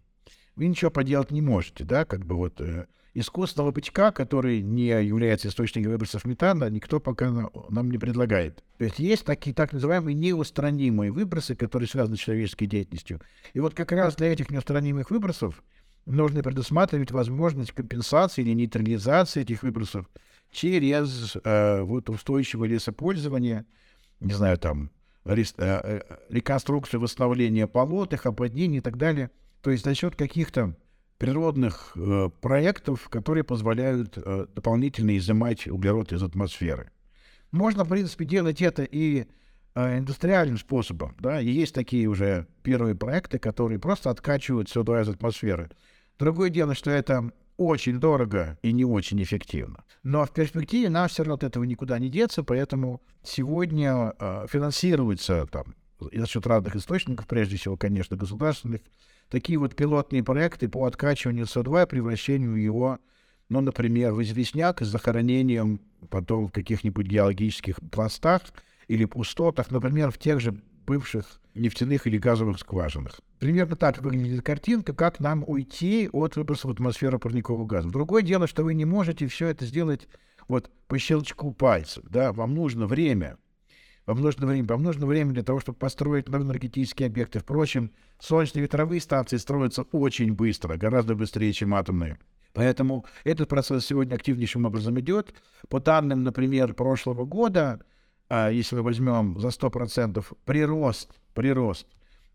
[0.56, 5.48] вы ничего поделать не можете, да, как бы вот э, искусственного бычка, который не является
[5.48, 8.64] источником выбросов метана, никто пока нам не предлагает.
[8.78, 13.22] То есть есть такие так называемые неустранимые выбросы, которые связаны с человеческой деятельностью.
[13.54, 15.64] И вот как раз для этих неустранимых выбросов
[16.08, 20.10] нужно предусматривать возможность компенсации или нейтрализации этих выбросов
[20.52, 23.66] через э, вот устойчивое лесопользование,
[24.20, 24.90] не знаю, там,
[25.26, 29.30] рес, э, э, реконструкцию, восстановление болот, их оподнений и так далее–
[29.62, 30.76] то есть за счет каких-то
[31.18, 36.92] природных э, проектов, которые позволяют э, дополнительно изымать углерод из атмосферы.
[37.52, 39.26] Можно, в принципе, делать это и
[39.76, 41.16] э, индустриальным способом.
[41.20, 41.42] Да?
[41.42, 45.70] И есть такие уже первые проекты, которые просто откачивают СО2 из атмосферы.
[46.20, 49.84] Другое дело, что это очень дорого и не очень эффективно.
[50.04, 55.48] Но в перспективе нам все равно от этого никуда не деться, поэтому сегодня э, финансируется
[55.48, 58.82] там, за счет разных источников, прежде всего, конечно, государственных,
[59.30, 63.00] такие вот пилотные проекты по откачиванию СО2 и превращению его,
[63.50, 68.42] ну, например, в известняк с захоронением потом в каких-нибудь геологических пластах
[68.88, 73.20] или пустотах, например, в тех же бывших нефтяных или газовых скважинах.
[73.40, 77.90] Примерно так выглядит картинка, как нам уйти от выбросов в атмосферу парникового газа.
[77.90, 80.08] Другое дело, что вы не можете все это сделать
[80.48, 82.04] вот по щелчку пальцев.
[82.10, 82.34] Да?
[82.34, 83.38] Вам нужно время,
[84.08, 87.40] вам нужно время, вам нужно время для того, чтобы построить новые энергетические объекты.
[87.40, 92.18] Впрочем, солнечные ветровые станции строятся очень быстро, гораздо быстрее, чем атомные.
[92.54, 95.36] Поэтому этот процесс сегодня активнейшим образом идет.
[95.70, 97.82] По данным, например, прошлого года,
[98.30, 101.86] а, если мы возьмем за 100% прирост, прирост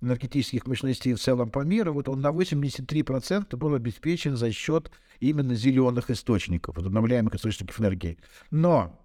[0.03, 5.55] энергетических мощностей в целом по миру, вот он на 83% был обеспечен за счет именно
[5.55, 8.19] зеленых источников, возобновляемых источников энергии.
[8.51, 8.99] Но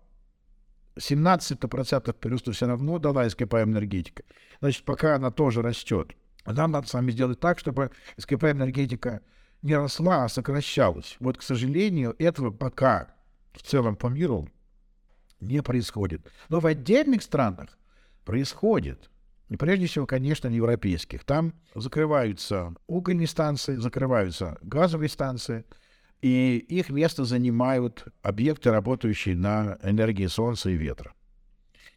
[0.97, 4.23] 17% прироста все равно дала ископаемая энергетика.
[4.59, 6.13] Значит, пока она тоже растет,
[6.45, 9.21] нам надо с вами сделать так, чтобы ископаемая энергетика
[9.61, 11.17] не росла, а сокращалась.
[11.19, 13.13] Вот, к сожалению, этого пока
[13.53, 14.49] в целом по миру
[15.39, 16.21] не происходит.
[16.49, 17.77] Но в отдельных странах
[18.25, 19.09] происходит.
[19.55, 21.23] Прежде всего, конечно, европейских.
[21.23, 25.65] Там закрываются угольные станции, закрываются газовые станции–
[26.21, 31.13] и их место занимают объекты, работающие на энергии солнца и ветра.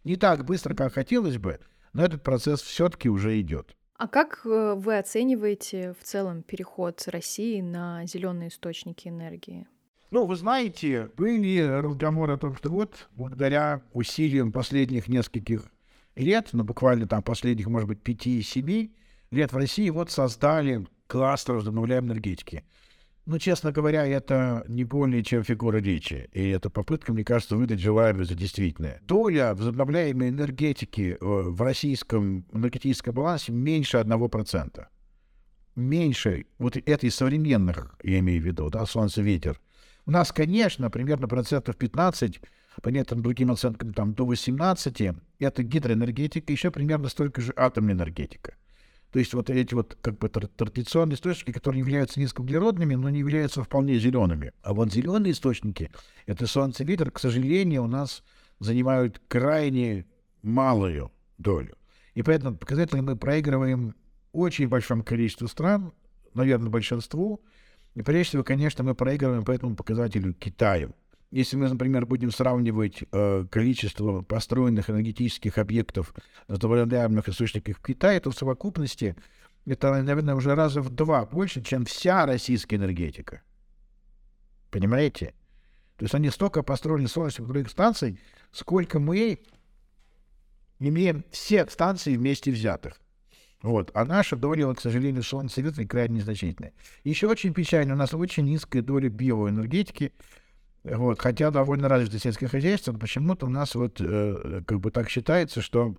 [0.04, 1.60] Не так быстро, как хотелось бы,
[1.92, 3.74] но этот процесс все-таки уже идет.
[3.96, 9.66] А как э, вы оцениваете в целом переход России на зеленые источники энергии?
[10.10, 15.70] Ну, вы знаете, были разговоры о том, что вот благодаря усилиям последних нескольких
[16.16, 18.94] лет, ну, буквально там последних, может быть, пяти-семи
[19.30, 22.64] лет в России вот создали кластер возобновляемой энергетики.
[23.26, 26.28] Ну, честно говоря, это не более чем фигура речи.
[26.32, 29.00] И эта попытка, мне кажется, выдать желаемое за действительное.
[29.02, 34.86] Доля возобновляемой энергетики э, в российском энергетическом балансе меньше 1%.
[35.76, 39.60] Меньше вот этой современных, я имею в виду, да, солнце, ветер.
[40.06, 42.40] У нас, конечно, примерно процентов 15,
[42.82, 48.54] по некоторым другим оценкам, там, до 18, это гидроэнергетика, еще примерно столько же атомная энергетика.
[49.12, 53.62] То есть вот эти вот как бы традиционные источники, которые являются низкоуглеродными, но не являются
[53.64, 54.52] вполне зелеными.
[54.62, 55.90] А вот зеленые источники,
[56.26, 58.22] это солнце, ветер, к сожалению, у нас
[58.60, 60.06] занимают крайне
[60.42, 61.76] малую долю.
[62.14, 63.96] И поэтому показатели мы проигрываем
[64.32, 65.92] очень большому количеству стран,
[66.34, 67.40] наверное, большинству.
[67.96, 70.94] И прежде всего, конечно, мы проигрываем по этому показателю Китаю.
[71.30, 76.12] Если мы, например, будем сравнивать э, количество построенных энергетических объектов
[76.48, 79.14] с возобновляемых источников в Китае, то в совокупности
[79.64, 83.42] это, наверное, уже раза в два больше, чем вся российская энергетика.
[84.70, 85.34] Понимаете?
[85.96, 88.18] То есть они столько построили солнечных других станций,
[88.50, 89.40] сколько мы
[90.80, 93.00] имеем все станции вместе взятых.
[93.62, 93.90] Вот.
[93.94, 96.72] А наша доля, к сожалению, солнца и крайне незначительная.
[97.04, 100.12] Еще очень печально, у нас очень низкая доля биоэнергетики,
[100.84, 105.10] вот, хотя довольно развито сельское хозяйство, но почему-то у нас вот э, как бы так
[105.10, 105.96] считается, что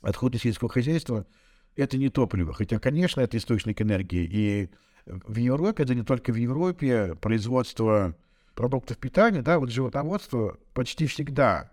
[0.00, 1.26] отходы сельского хозяйства
[1.76, 2.52] это не топливо.
[2.52, 4.28] Хотя, конечно, это источник энергии.
[4.30, 4.70] И
[5.06, 8.16] в Европе, да не только в Европе, производство
[8.54, 11.70] продуктов питания, да, вот животноводство почти всегда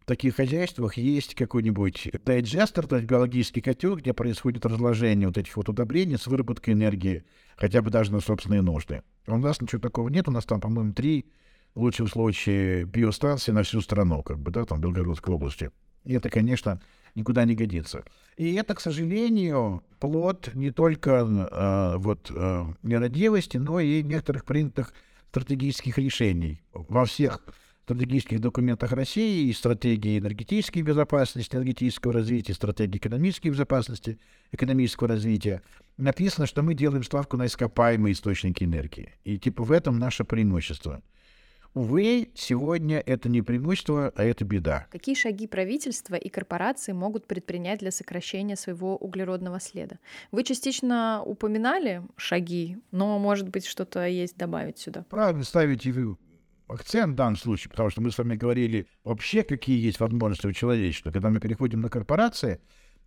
[0.00, 5.56] в таких хозяйствах есть какой-нибудь дайджестер, то есть биологический котел, где происходит разложение вот этих
[5.56, 7.24] вот удобрений с выработкой энергии,
[7.56, 9.02] хотя бы даже на собственные нужды.
[9.26, 11.26] У нас ничего такого нет, у нас там, по-моему, три
[11.74, 15.70] в лучшем случае биостанции на всю страну, как бы, да, там, Белгородской области.
[16.04, 16.80] И это, конечно,
[17.14, 18.04] никуда не годится.
[18.36, 24.92] И это, к сожалению, плод не только э, вот, э, нерадивости, но и некоторых принятых
[25.28, 27.44] стратегических решений во всех
[27.84, 34.18] стратегических документах России и стратегии энергетической безопасности, энергетического развития, стратегии экономической безопасности,
[34.52, 35.62] экономического развития,
[35.96, 39.14] написано, что мы делаем ставку на ископаемые источники энергии.
[39.24, 41.02] И типа в этом наше преимущество.
[41.72, 44.88] Увы, сегодня это не преимущество, а это беда.
[44.90, 49.98] Какие шаги правительства и корпорации могут предпринять для сокращения своего углеродного следа?
[50.32, 55.04] Вы частично упоминали шаги, но, может быть, что-то есть добавить сюда?
[55.08, 56.16] Правильно ставите вы
[56.66, 60.52] акцент в данном случае, потому что мы с вами говорили вообще, какие есть возможности у
[60.52, 61.12] человечества.
[61.12, 62.60] Когда мы переходим на корпорации,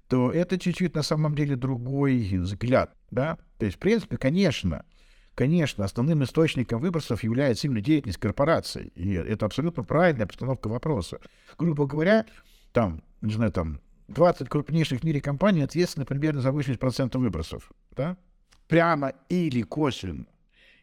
[0.08, 3.38] то это чуть-чуть на самом деле другой взгляд, да?
[3.58, 4.86] То есть, в принципе, конечно,
[5.36, 8.92] Конечно, основным источником выбросов является именно деятельность корпораций.
[8.96, 11.20] И это абсолютно правильная постановка вопроса.
[11.58, 12.26] Грубо говоря,
[12.72, 17.72] там, не знаю, там 20 крупнейших в мире компаний ответственны примерно за 80% выбросов.
[17.92, 18.16] Да?
[18.68, 20.28] Прямо или косвенно.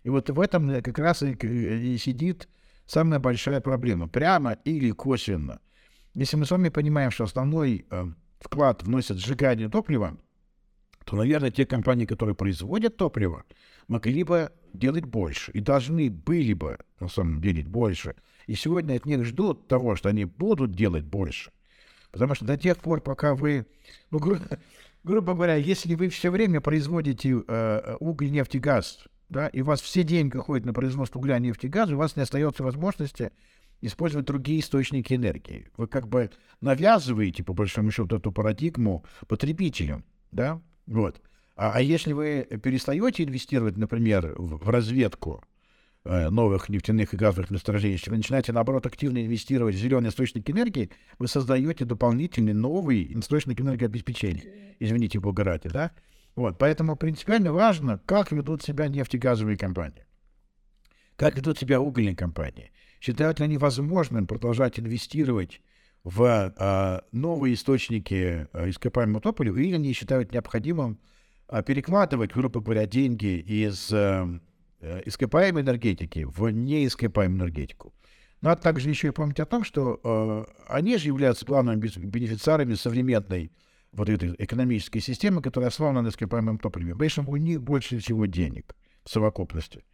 [0.02, 2.48] И вот в этом как раз и, и сидит
[2.86, 4.08] самая большая проблема.
[4.08, 5.60] Прямо или косвенно.
[6.14, 8.06] Если мы с вами понимаем, что основной э,
[8.40, 10.16] вклад вносит сжигание топлива,
[11.11, 13.42] то, наверное, те компании, которые производят топливо,
[13.88, 18.14] могли бы делать больше и должны были бы, на самом деле, больше.
[18.46, 21.51] И сегодня от них ждут того, что они будут делать больше.
[22.12, 23.66] Потому что до тех пор, пока вы,
[24.12, 24.37] ну, гру,
[25.03, 29.64] грубо говоря, если вы все время производите э, уголь, нефть и газ, да, и у
[29.64, 33.33] вас все деньги уходят на производство угля, нефти и газа, у вас не остается возможности
[33.81, 35.70] использовать другие источники энергии.
[35.77, 41.20] Вы как бы навязываете, по большому счету, эту парадигму потребителям, да, вот.
[41.55, 45.42] А, а если вы перестаете инвестировать, например, в, в разведку
[46.05, 50.50] э, новых нефтяных и газовых месторождений, если вы начинаете, наоборот, активно инвестировать в зеленые источники
[50.50, 54.74] энергии, вы создаете дополнительный новый источник энергообеспечения.
[54.81, 55.92] Извините, бога да?
[56.35, 60.07] Вот, поэтому принципиально важно, как ведут себя нефтегазовые компании,
[61.14, 62.72] как ведут себя угольные компании.
[63.00, 65.61] Считают ли они возможным продолжать инвестировать
[66.04, 70.98] в а, новые источники а, ископаемого топлива, или они считают необходимым
[71.48, 74.40] а, перекладывать, грубо говоря, деньги из а,
[74.80, 77.92] ископаемой энергетики в неископаемую энергетику.
[78.40, 82.74] Надо ну, также еще и помнить о том, что а, они же являются главными бенефициарами
[82.74, 83.52] современной
[83.92, 86.94] вот этой экономической системы, которая основана на ископаемом топливе.
[86.94, 89.84] Поэтому у них больше всего денег в совокупности.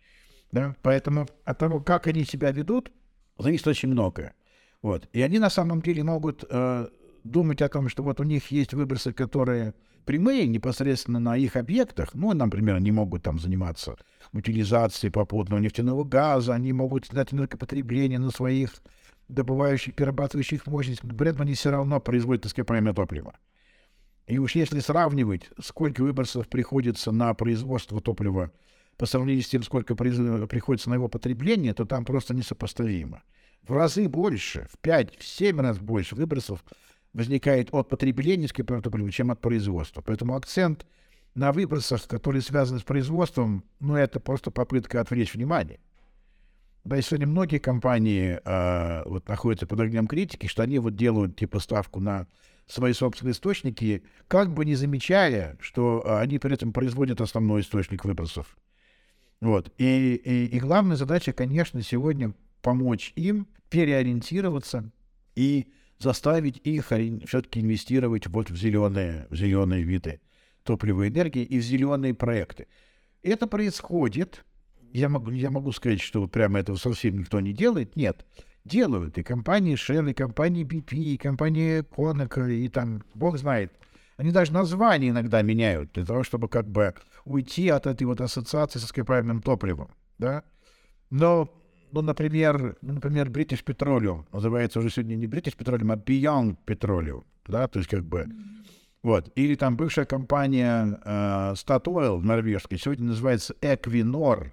[0.53, 0.77] Да?
[0.83, 2.93] Поэтому от того, как они себя ведут,
[3.39, 4.35] зависит очень многое.
[4.83, 5.09] Вот.
[5.13, 6.89] И они на самом деле могут э,
[7.25, 12.15] думать о том, что вот у них есть выбросы, которые прямые непосредственно на их объектах.
[12.15, 13.97] Ну, например, они могут там заниматься
[14.33, 18.75] утилизацией попутного нефтяного газа, они могут снять энергопотребление на своих
[19.29, 21.17] добывающих, перерабатывающих мощностях.
[21.17, 23.35] При этом они все равно производят ископаемое топливо.
[24.27, 28.53] И уж если сравнивать, сколько выбросов приходится на производство топлива
[28.97, 33.23] по сравнению с тем, сколько приходится на его потребление, то там просто несопоставимо
[33.67, 36.65] в разы больше, в 5-7 раз больше выбросов
[37.13, 40.03] возникает от потребления скопированного топлива, чем от производства.
[40.03, 40.87] Поэтому акцент
[41.35, 45.81] на выбросах, которые связаны с производством, ну, это просто попытка отвлечь внимание.
[46.85, 51.37] Да, и сегодня многие компании э, вот, находятся под огнем критики, что они вот делают
[51.37, 52.29] типа ставку на
[52.67, 58.05] свои собственные источники, как бы не замечая, что э, они при этом производят основной источник
[58.05, 58.57] выбросов.
[59.41, 59.73] Вот.
[59.79, 62.35] И, и, и главная задача, конечно, сегодня
[62.67, 64.91] помочь им переориентироваться
[65.37, 65.69] и
[66.01, 70.21] заставить их все-таки инвестировать вот в зеленые, в зеленые виды
[70.65, 72.67] топливной энергии и в зеленые проекты.
[73.23, 74.45] Это происходит.
[74.93, 77.95] Я могу, я могу сказать, что прямо этого совсем никто не делает.
[77.95, 78.27] Нет,
[78.65, 79.17] делают.
[79.17, 83.73] И компании Shell, и компании BP, и компании Conoco, и там, бог знает.
[84.17, 88.81] Они даже названия иногда меняют для того, чтобы как бы уйти от этой вот ассоциации
[88.81, 89.95] со ископаемым топливом.
[90.19, 90.43] Да?
[91.11, 91.49] Но
[91.93, 94.25] ну, например, ну, например, British Petroleum.
[94.33, 98.27] Называется уже сегодня не British Petroleum, а Beyond Petroleum, да, то есть как бы,
[99.03, 104.53] вот, или там бывшая компания э, Statoil норвежская сегодня называется Equinor,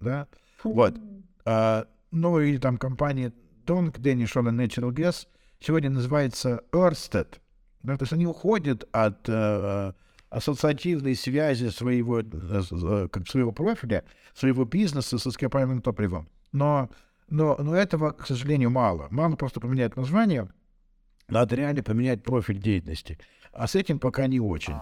[0.00, 0.26] да,
[0.64, 0.98] вот,
[1.44, 3.32] э, ну, или там компания
[3.66, 5.26] Dong Danish Oil Natural Gas
[5.60, 7.38] сегодня называется Ørsted,
[7.82, 9.92] да, то есть они уходят от э,
[10.32, 14.04] ассоциативной связи своего, э, как своего профиля,
[14.34, 16.28] своего бизнеса с ископаемым топливом.
[16.52, 16.90] Но,
[17.28, 19.08] но, но этого, к сожалению, мало.
[19.10, 20.48] Мало просто поменять название,
[21.28, 23.18] надо реально поменять профиль деятельности.
[23.52, 24.76] А с этим пока не очень.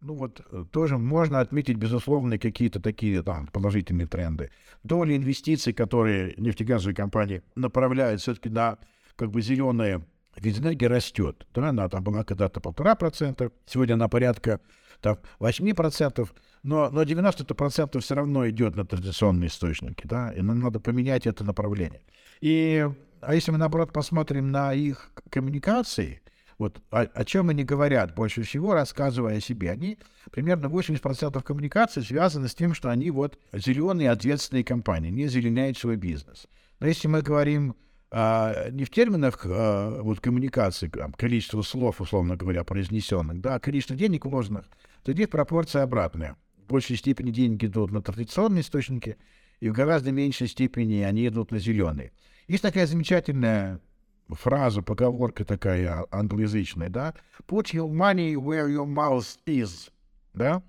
[0.00, 4.50] Ну вот э, тоже можно отметить, безусловно, какие-то такие там положительные тренды.
[4.82, 8.78] Доля инвестиций, которые нефтегазовые компании направляют все-таки на
[9.16, 10.02] как бы зеленая
[10.36, 11.46] ведь растет.
[11.54, 14.60] Да, она там была когда-то полтора процента, сегодня она порядка
[15.00, 16.28] там, 8%,
[16.62, 21.44] но, но 90% все равно идет на традиционные источники, да, и нам надо поменять это
[21.44, 22.02] направление.
[22.40, 22.86] И,
[23.20, 26.22] а если мы, наоборот, посмотрим на их коммуникации,
[26.58, 29.98] вот о, о чем они говорят больше всего, рассказывая о себе, они
[30.30, 35.96] примерно 80% коммуникации связаны с тем, что они вот зеленые ответственные компании, не зеленяют свой
[35.96, 36.46] бизнес.
[36.78, 37.76] Но если мы говорим
[38.10, 43.60] а, не в терминах а, вот, коммуникации, там, количество слов, условно говоря, произнесенных, да, а
[43.60, 44.66] количество денег вложенных,
[45.04, 46.36] то здесь пропорция обратная.
[46.56, 49.16] В большей степени деньги идут на традиционные источники,
[49.60, 52.12] и в гораздо меньшей степени они идут на зеленые.
[52.48, 53.80] Есть такая замечательная
[54.28, 57.14] фраза, поговорка такая англоязычная, да,
[57.46, 59.90] put your money where your mouth is,
[60.34, 60.62] да,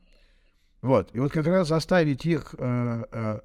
[0.81, 3.39] вот, и вот как раз заставить их э, э,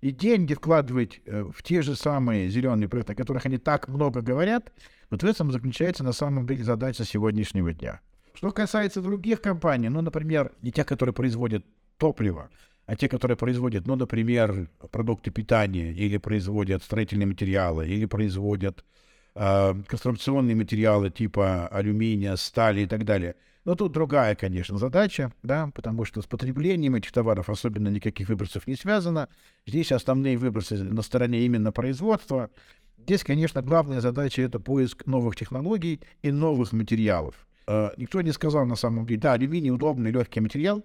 [0.00, 4.20] и деньги вкладывать э, в те же самые зеленые проекты, о которых они так много
[4.20, 4.72] говорят,
[5.10, 8.00] вот в этом заключается на самом деле задача сегодняшнего дня.
[8.34, 11.64] Что касается других компаний, ну, например, не тех, которые производят
[11.96, 12.50] топливо,
[12.86, 18.84] а те, которые производят, ну, например, продукты питания, или производят строительные материалы, или производят
[19.38, 23.34] конструкционные материалы типа алюминия, стали и так далее–
[23.68, 28.66] но тут другая, конечно, задача, да, потому что с потреблением этих товаров особенно никаких выбросов
[28.66, 29.28] не связано.
[29.66, 32.48] Здесь основные выбросы на стороне именно производства.
[32.96, 37.34] Здесь, конечно, главная задача— это поиск новых технологий и новых материалов.
[37.66, 40.82] Э, никто не сказал на самом деле, да, алюминий удобный, легкий материал,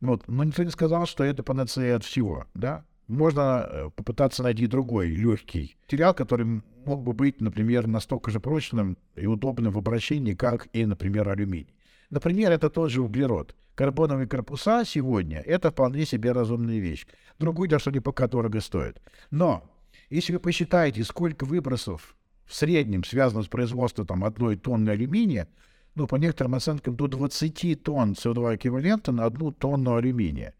[0.00, 2.86] вот, но никто не сказал, что это панацея от всего, да.
[3.08, 8.98] Можно э, попытаться найти другой легкий материал, который мог бы быть, например, настолько же прочным
[9.16, 11.74] и удобным в обращении, как и, например, алюминий.
[12.10, 13.54] Например, это тот же углерод.
[13.74, 17.06] Карбоновые корпуса сегодня— это вполне себе разумная вещь.
[17.38, 19.00] Другое дело, что они пока дорого стоят.
[19.30, 19.62] Но
[20.10, 25.48] если вы посчитаете, сколько выбросов в среднем связано с производством там, одной тонны алюминия,
[25.94, 30.54] ну, по некоторым оценкам, до 20 тонн СО2 эквивалента на одну тонну алюминия.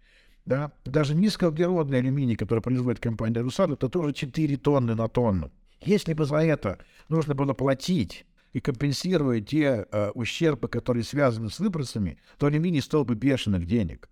[0.49, 0.73] Да?
[0.87, 5.53] Даже низкоуглеродный алюминий, который производит компания «Русал», это тоже 4 тонны на тонну.
[5.83, 6.79] Если бы за это
[7.11, 8.25] нужно было платить
[8.55, 14.09] и компенсируя те э, ущербы, которые связаны с выбросами, то алюминий стоил бы бешеных денег.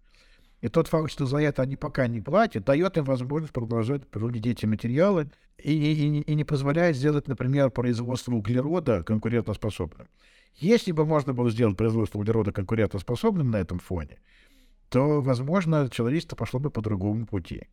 [0.60, 4.46] И тот факт, что за это они пока не платят, дает им возможность продолжать производить
[4.46, 10.06] эти материалы и, и, и не позволяет сделать, например, производство углерода конкурентоспособным.
[10.56, 14.18] Если бы можно было сделать производство углерода конкурентоспособным на этом фоне,
[14.88, 17.68] то, возможно, человечество пошло бы по другому пути.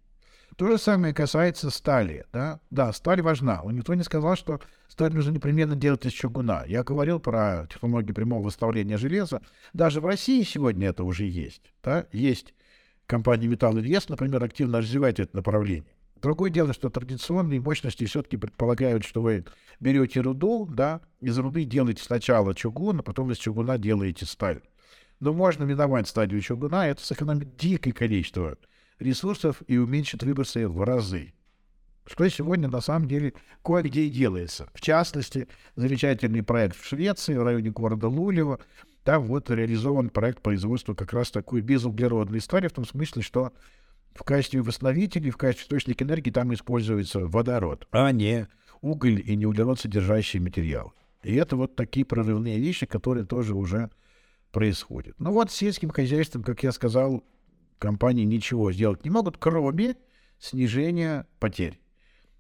[0.56, 2.26] То же самое касается стали.
[2.32, 3.62] Да, да сталь важна.
[3.64, 6.64] Но никто не сказал, что сталь нужно непременно делать из чугуна.
[6.68, 9.42] Я говорил про технологию прямого восстановления железа.
[9.74, 11.74] Даже в России сегодня это уже есть.
[11.84, 12.06] Да?
[12.12, 12.54] Есть
[13.08, 15.92] компания Металл Инвест, например, активно развивает это направление.
[16.22, 19.46] Другое дело, что традиционные мощности все-таки предполагают, что вы
[19.82, 24.62] берете руду, да, из руды делаете сначала чугун, а потом из чугуна делаете сталь.
[25.20, 28.58] Но можно миновать стадию чугуна, это сэкономит дикое количество
[29.00, 31.34] ресурсов и уменьшит выбросы в разы.
[32.06, 33.34] Что сегодня на самом деле
[33.64, 34.70] кое-где и делается.
[34.74, 38.60] В частности, замечательный проект в Швеции, в районе города Лулево.
[39.04, 43.54] Там вот реализован проект производства как раз такой безуглеродной истории, в том смысле, что
[44.14, 48.48] в качестве восстановителей, в качестве источника энергии там используется водород, а не
[48.82, 50.94] уголь и не углерод содержащий материал.
[51.24, 53.90] И это вот такие прорывные вещи, которые тоже уже
[54.54, 55.20] происходят.
[55.20, 57.26] Ну вот с сельским хозяйством, как я сказал,
[57.80, 59.98] компании ничего сделать не могут, кроме
[60.40, 61.82] снижения потерь.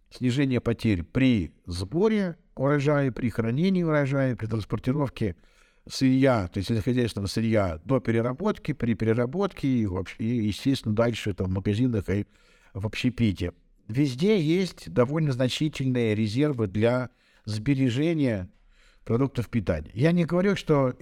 [0.09, 5.35] Снижение потерь при сборе урожая, при хранении урожая, при транспортировке
[5.89, 11.43] сырья, то есть сельскохозяйственного сырья до переработки, при переработке и, вообще, и естественно, дальше это
[11.43, 12.27] в магазинах и
[12.73, 13.53] в общепите.
[13.87, 17.09] Везде есть довольно значительные резервы для
[17.45, 18.49] сбережения
[19.05, 19.91] продуктов питания.
[19.93, 20.93] Я не говорю, что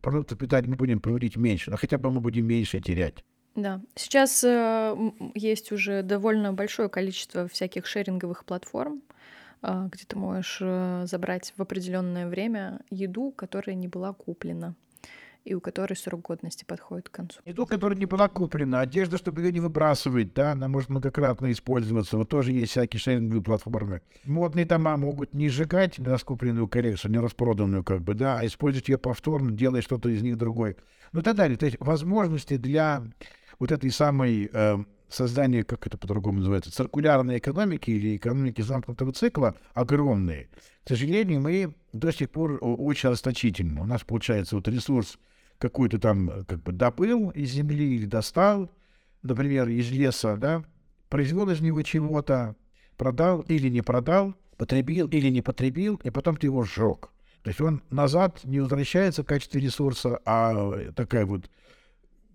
[0.00, 3.24] продуктов питания мы будем проводить меньше, но хотя бы мы будем меньше терять.
[3.54, 4.96] Да, сейчас э,
[5.34, 9.00] есть уже довольно большое количество всяких шеринговых платформ,
[9.62, 14.74] э, где ты можешь э, забрать в определенное время еду, которая не была куплена
[15.44, 17.40] и у которой срок годности подходит к концу.
[17.44, 22.16] Еду, которая не была куплена, одежда, чтобы ее не выбрасывать, да, она может многократно использоваться.
[22.16, 24.00] Вот тоже есть всякие шеринговые платформы.
[24.24, 28.98] Модные дома могут не сжигать раскупленную коллекцию, не распроданную, как бы, да, а использовать ее
[28.98, 30.76] повторно, делая что-то из них другой.
[31.12, 31.58] Ну и так далее.
[31.58, 33.04] То есть возможности для
[33.58, 34.78] вот этой самой э,
[35.08, 40.48] создания, как это по-другому называется, циркулярной экономики или экономики замкнутого цикла огромные.
[40.84, 43.80] К сожалению, мы до сих пор очень расточительны.
[43.82, 45.18] У нас получается вот ресурс
[45.64, 48.70] какой-то там э, как бы добыл из земли или достал,
[49.22, 50.62] например, из леса, да,
[51.08, 52.54] произвел из него чего-то,
[52.98, 57.08] продал или не продал, потребил или не потребил, и потом ты его сжег.
[57.42, 61.50] То есть он назад не возвращается в качестве ресурса, а такая вот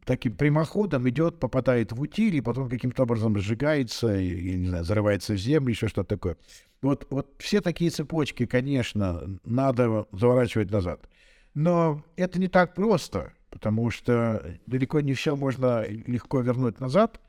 [0.05, 5.33] таким прямоходом идет, попадает в утиль, и потом каким-то образом сжигается, и, не знаю, зарывается
[5.33, 6.37] в землю, еще что-то такое.
[6.81, 11.07] Вот, вот все такие цепочки, конечно, надо заворачивать назад.
[11.53, 17.19] Но это не так просто, потому что далеко не все можно легко вернуть назад.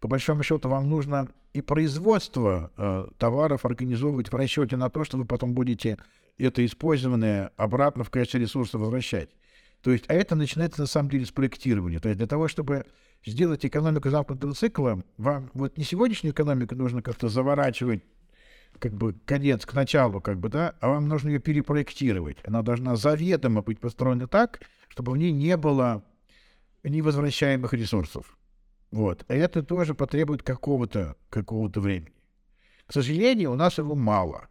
[0.00, 5.16] По большому счету вам нужно и производство э, товаров организовывать в расчете на то, что
[5.16, 5.98] вы потом будете
[6.38, 9.30] это использованное обратно в качестве ресурса возвращать.
[9.82, 11.98] То есть, а это начинается на самом деле с проектирования.
[11.98, 12.86] То есть для того, чтобы
[13.26, 18.02] сделать экономику замкнутого цикла, вам вот не сегодняшнюю экономику нужно как-то заворачивать
[18.78, 22.38] как бы конец к началу, как бы, да, а вам нужно ее перепроектировать.
[22.44, 26.04] Она должна заведомо быть построена так, чтобы в ней не было
[26.82, 28.36] невозвращаемых ресурсов.
[28.90, 29.24] Вот.
[29.28, 32.12] И это тоже потребует какого-то какого времени.
[32.86, 34.48] К сожалению, у нас его мало.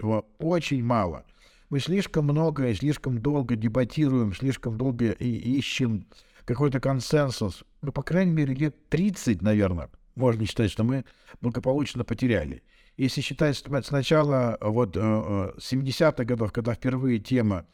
[0.00, 1.24] Его очень мало
[1.70, 6.06] мы слишком много и слишком долго дебатируем, слишком долго и ищем
[6.44, 7.64] какой-то консенсус.
[7.82, 11.04] Ну, по крайней мере, лет 30, наверное, можно считать, что мы
[11.40, 12.62] благополучно потеряли.
[12.98, 17.64] Если считать с начала вот 70-х э, э, годов, когда впервые тема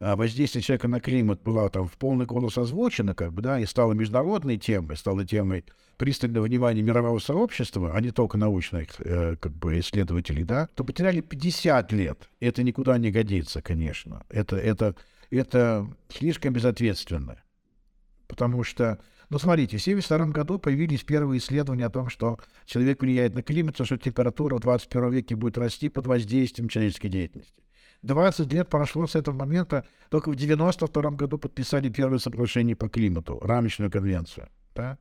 [0.00, 3.92] воздействие человека на климат была там в полный голос озвучена, как бы, да, и стала
[3.92, 5.66] международной темой, стала темой
[5.98, 11.20] пристального внимания мирового сообщества, а не только научных э, как бы исследователей, да, то потеряли
[11.20, 12.30] 50 лет.
[12.40, 14.24] Это никуда не годится, конечно.
[14.30, 14.96] Это, это,
[15.28, 17.42] это слишком безответственно.
[18.26, 18.98] Потому что,
[19.30, 23.76] ну, смотрите, в 1972 году появились первые исследования о том, что человек влияет на климат,
[23.76, 27.62] что температура в 21 веке будет расти под воздействием человеческой деятельности.
[28.02, 33.38] 20 лет прошло с этого момента, только в 92 году подписали первое соглашение по климату,
[33.40, 34.48] рамочную конвенцию.
[34.74, 34.98] Да?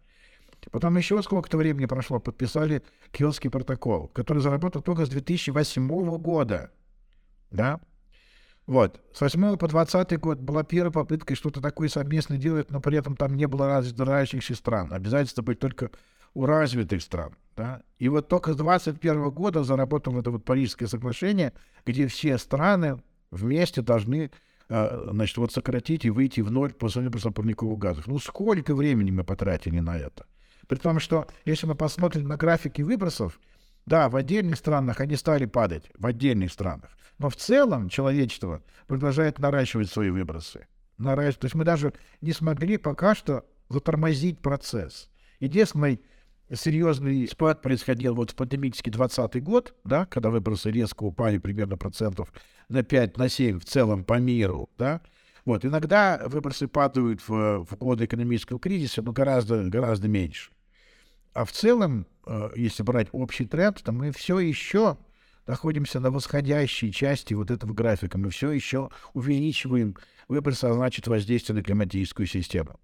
[0.72, 6.72] Потом еще сколько-то времени прошло, подписали Киотский протокол, который заработал только с 2008 года.
[7.50, 7.80] Да?
[8.70, 9.02] Вот.
[9.14, 13.16] С 8 по 20 год была первая попытка что-то такое совместно делать, но при этом
[13.16, 14.94] там не было развивающихся стран.
[14.94, 15.90] Обязательство быть только
[16.36, 17.34] у развитых стран.
[17.58, 17.82] Да?
[17.98, 21.54] И вот только с 21 года заработало это вот Парижское соглашение,
[21.84, 23.02] где все страны
[23.32, 24.30] вместе должны
[24.70, 28.06] а, значит, вот сократить и выйти в ноль по выбросам парниковых газов.
[28.06, 30.28] Ну, сколько времени мы потратили на это?
[30.68, 33.40] При том, что если мы посмотрим на графики выбросов,
[33.90, 36.92] да, в отдельных странах они стали падать, в отдельных странах.
[37.18, 40.68] Но в целом человечество продолжает наращивать свои выбросы.
[41.00, 41.40] Наращивать.
[41.40, 45.10] То есть мы даже не смогли пока что затормозить процесс.
[45.40, 46.02] Единственный
[46.54, 52.32] серьезный спад происходил вот в пандемический 20 год, да, когда выбросы резко упали примерно процентов
[52.70, 55.02] на 5, на 7 в целом по миру, да.
[55.46, 60.52] Вот, иногда выбросы падают в, в годы экономического кризиса, но гораздо, гораздо меньше.
[61.40, 64.98] А в целом, э, если брать общий тренд, то мы все еще
[65.48, 68.18] находимся на восходящей части вот этого графика.
[68.18, 69.96] Мы все еще увеличиваем
[70.28, 72.78] выбросы, а значит воздействие на климатическую систему.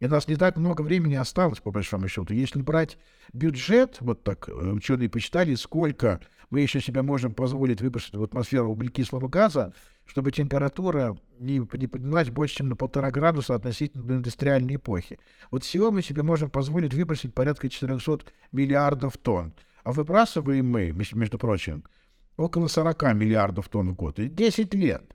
[0.00, 2.34] И у нас не так много времени осталось, по большому счету.
[2.34, 2.98] Если брать
[3.32, 6.20] бюджет, вот так э, ученые посчитали, сколько
[6.50, 9.72] мы еще себе можем позволить выбросить в атмосферу углекислого газа,
[10.06, 15.18] чтобы температура не, не поднялась больше, чем на полтора градуса относительно индустриальной эпохи.
[15.50, 19.54] Вот всего мы себе можем позволить выбросить порядка 400 миллиардов тонн.
[19.82, 21.84] А выбрасываем мы, между прочим,
[22.36, 24.18] около 40 миллиардов тонн в год.
[24.18, 25.14] И 10 лет.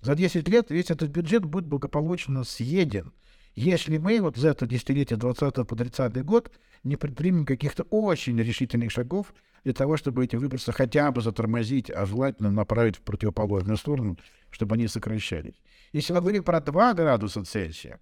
[0.00, 3.12] За 10 лет весь этот бюджет будет благополучно съеден–
[3.56, 6.52] если мы вот за это десятилетие 20 по 30 год
[6.84, 9.34] не предпримем каких-то очень решительных шагов
[9.66, 14.16] для того, чтобы эти выбросы хотя бы затормозить, а желательно направить в противоположную сторону,
[14.48, 15.56] чтобы они сокращались.
[15.92, 17.98] Если мы говорим про 2 градуса Цельсия,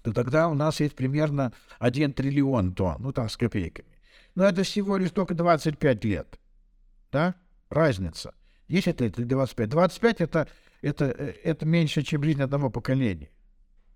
[0.00, 3.98] то тогда у нас есть примерно 1 триллион тонн, ну там с копейками.
[4.34, 6.40] Но это всего лишь только 25 лет.
[7.12, 7.34] Да?
[7.68, 8.32] Разница.
[8.68, 9.68] 10 лет или 25.
[9.68, 10.48] 25 это,
[10.80, 13.28] это, э, это меньше, чем жизнь одного поколения.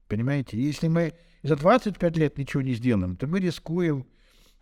[0.09, 0.61] Понимаете?
[0.61, 4.05] Если мы за 25 лет ничего не сделаем, то мы рискуем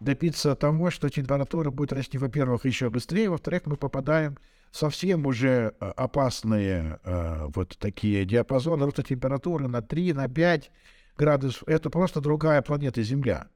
[0.01, 4.40] добиться того, что температура будет расти, во-первых, еще быстрее, во-вторых, мы попадаем в
[4.74, 10.70] совсем уже э, опасные э, вот такие диапазоны роста температуры на 3, на 5
[11.16, 11.62] градусов.
[11.68, 13.49] Это просто другая планета Земля.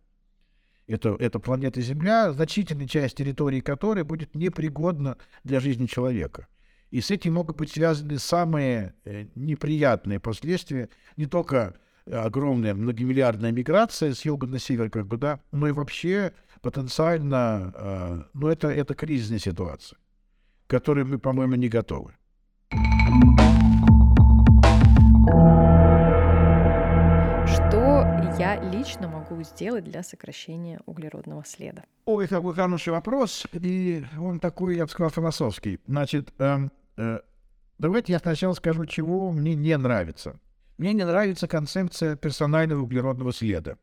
[0.87, 6.47] Это, это планета Земля, значительная часть территории которой будет непригодна для жизни человека.
[6.93, 11.75] И с этим могут быть связаны самые э, неприятные последствия, не только
[12.13, 16.33] огромная многомиллиардная миграция с юга на север, как бы, да, но и вообще
[16.63, 19.99] потенциально, э, ну, это, это кризисная ситуация,
[20.67, 22.13] к которой мы, по-моему, не готовы.
[27.47, 28.05] Что
[28.39, 31.85] я лично могу сделать для сокращения углеродного следа?
[32.05, 35.81] Ой, какой хороший вопрос, и он такой, я бы сказал, философский.
[35.87, 37.21] Значит, э, э,
[37.79, 40.39] давайте я сначала скажу, чего мне не нравится.
[40.79, 43.79] Мне не нравится концепция персонального углеродного следа,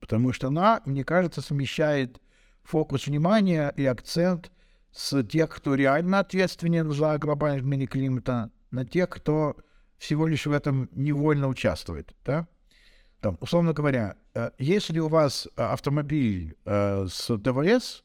[0.00, 2.18] потому что она, мне кажется, смещает
[2.62, 4.50] фокус внимания и акцент
[4.90, 9.56] с тех, кто реально ответственен за глобальное изменение климата, на тех, кто
[9.98, 12.14] всего лишь в этом невольно участвует.
[12.24, 12.48] Да?
[13.20, 18.02] Там, условно говоря, э, если у вас э, автомобиль э, с ДВС,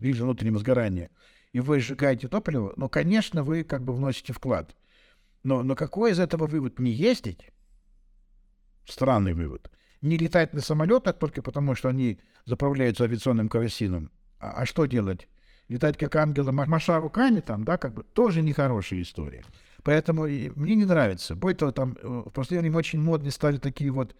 [0.00, 1.10] или внутреннего сгорания,
[1.52, 4.74] и вы сжигаете топливо, ну, конечно, вы как бы вносите вклад.
[5.42, 6.78] Но, но какой из этого вывод?
[6.78, 7.50] Не ездить?
[8.88, 9.70] Странный вывод.
[10.00, 14.10] Не летать на самолетах только потому, что они заправляются авиационным керосином.
[14.38, 15.28] А, а что делать?
[15.68, 19.44] летать как ангелы, маша руками там, да, как бы тоже нехорошая история.
[19.84, 21.34] Поэтому мне не нравится.
[21.34, 24.14] Более того, там э, в последнее время очень модные стали такие вот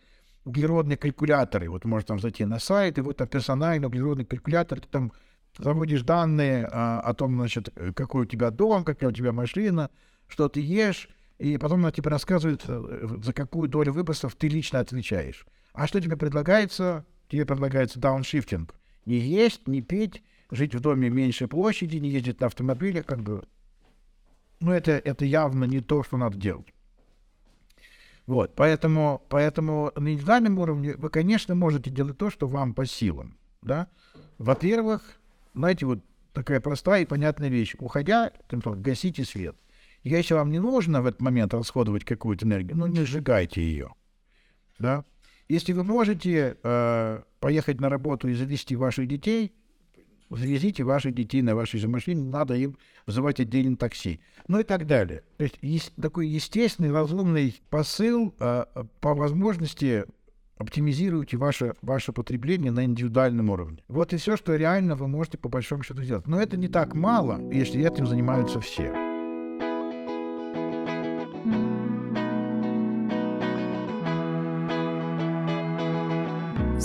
[0.45, 1.69] углеродные калькуляторы.
[1.69, 5.13] Вот можно там зайти на сайт, и вот там персональный углеродный калькулятор, ты там
[5.59, 9.91] заводишь данные а, о том, значит, какой у тебя дом, какая у тебя машина,
[10.29, 11.09] что ты ешь,
[11.39, 15.47] и потом она тебе рассказывает, э, за какую долю выбросов ты лично отвечаешь.
[15.73, 17.05] А что тебе предлагается?
[17.29, 18.75] Тебе предлагается дауншифтинг.
[19.05, 23.45] Не есть, не пить, жить в доме меньшей площади, не ездить на автомобиле, как бы,
[24.61, 26.67] ну, это, это явно не то, что надо делать.
[28.27, 33.39] Вот, поэтому, поэтому на индивидуальном уровне вы, конечно, можете делать то, что вам по силам,
[33.63, 33.89] да.
[34.37, 35.19] Во-первых,
[35.55, 36.01] знаете, вот
[36.33, 37.75] такая простая и понятная вещь.
[37.79, 39.57] Уходя, гасите свет.
[40.05, 43.95] Если вам не нужно в этот момент расходовать какую-то энергию, ну, не сжигайте ее,
[44.79, 45.05] да.
[45.49, 49.53] Если вы можете э, поехать на работу и завести ваших детей,
[50.31, 52.77] завезите ваших детей на вашей же машине, надо им
[53.07, 54.21] вызывать отдельное такси.
[54.47, 55.23] Ну и так далее.
[55.39, 58.67] То есть, есть такой естественный, разумный посыл а,
[59.01, 60.05] по возможности
[60.59, 63.79] оптимизируйте ваше, ваше потребление на индивидуальном уровне.
[63.89, 66.27] Вот и все, что реально вы можете по большому счету сделать.
[66.27, 69.08] Но это не так мало, если этим занимаются все.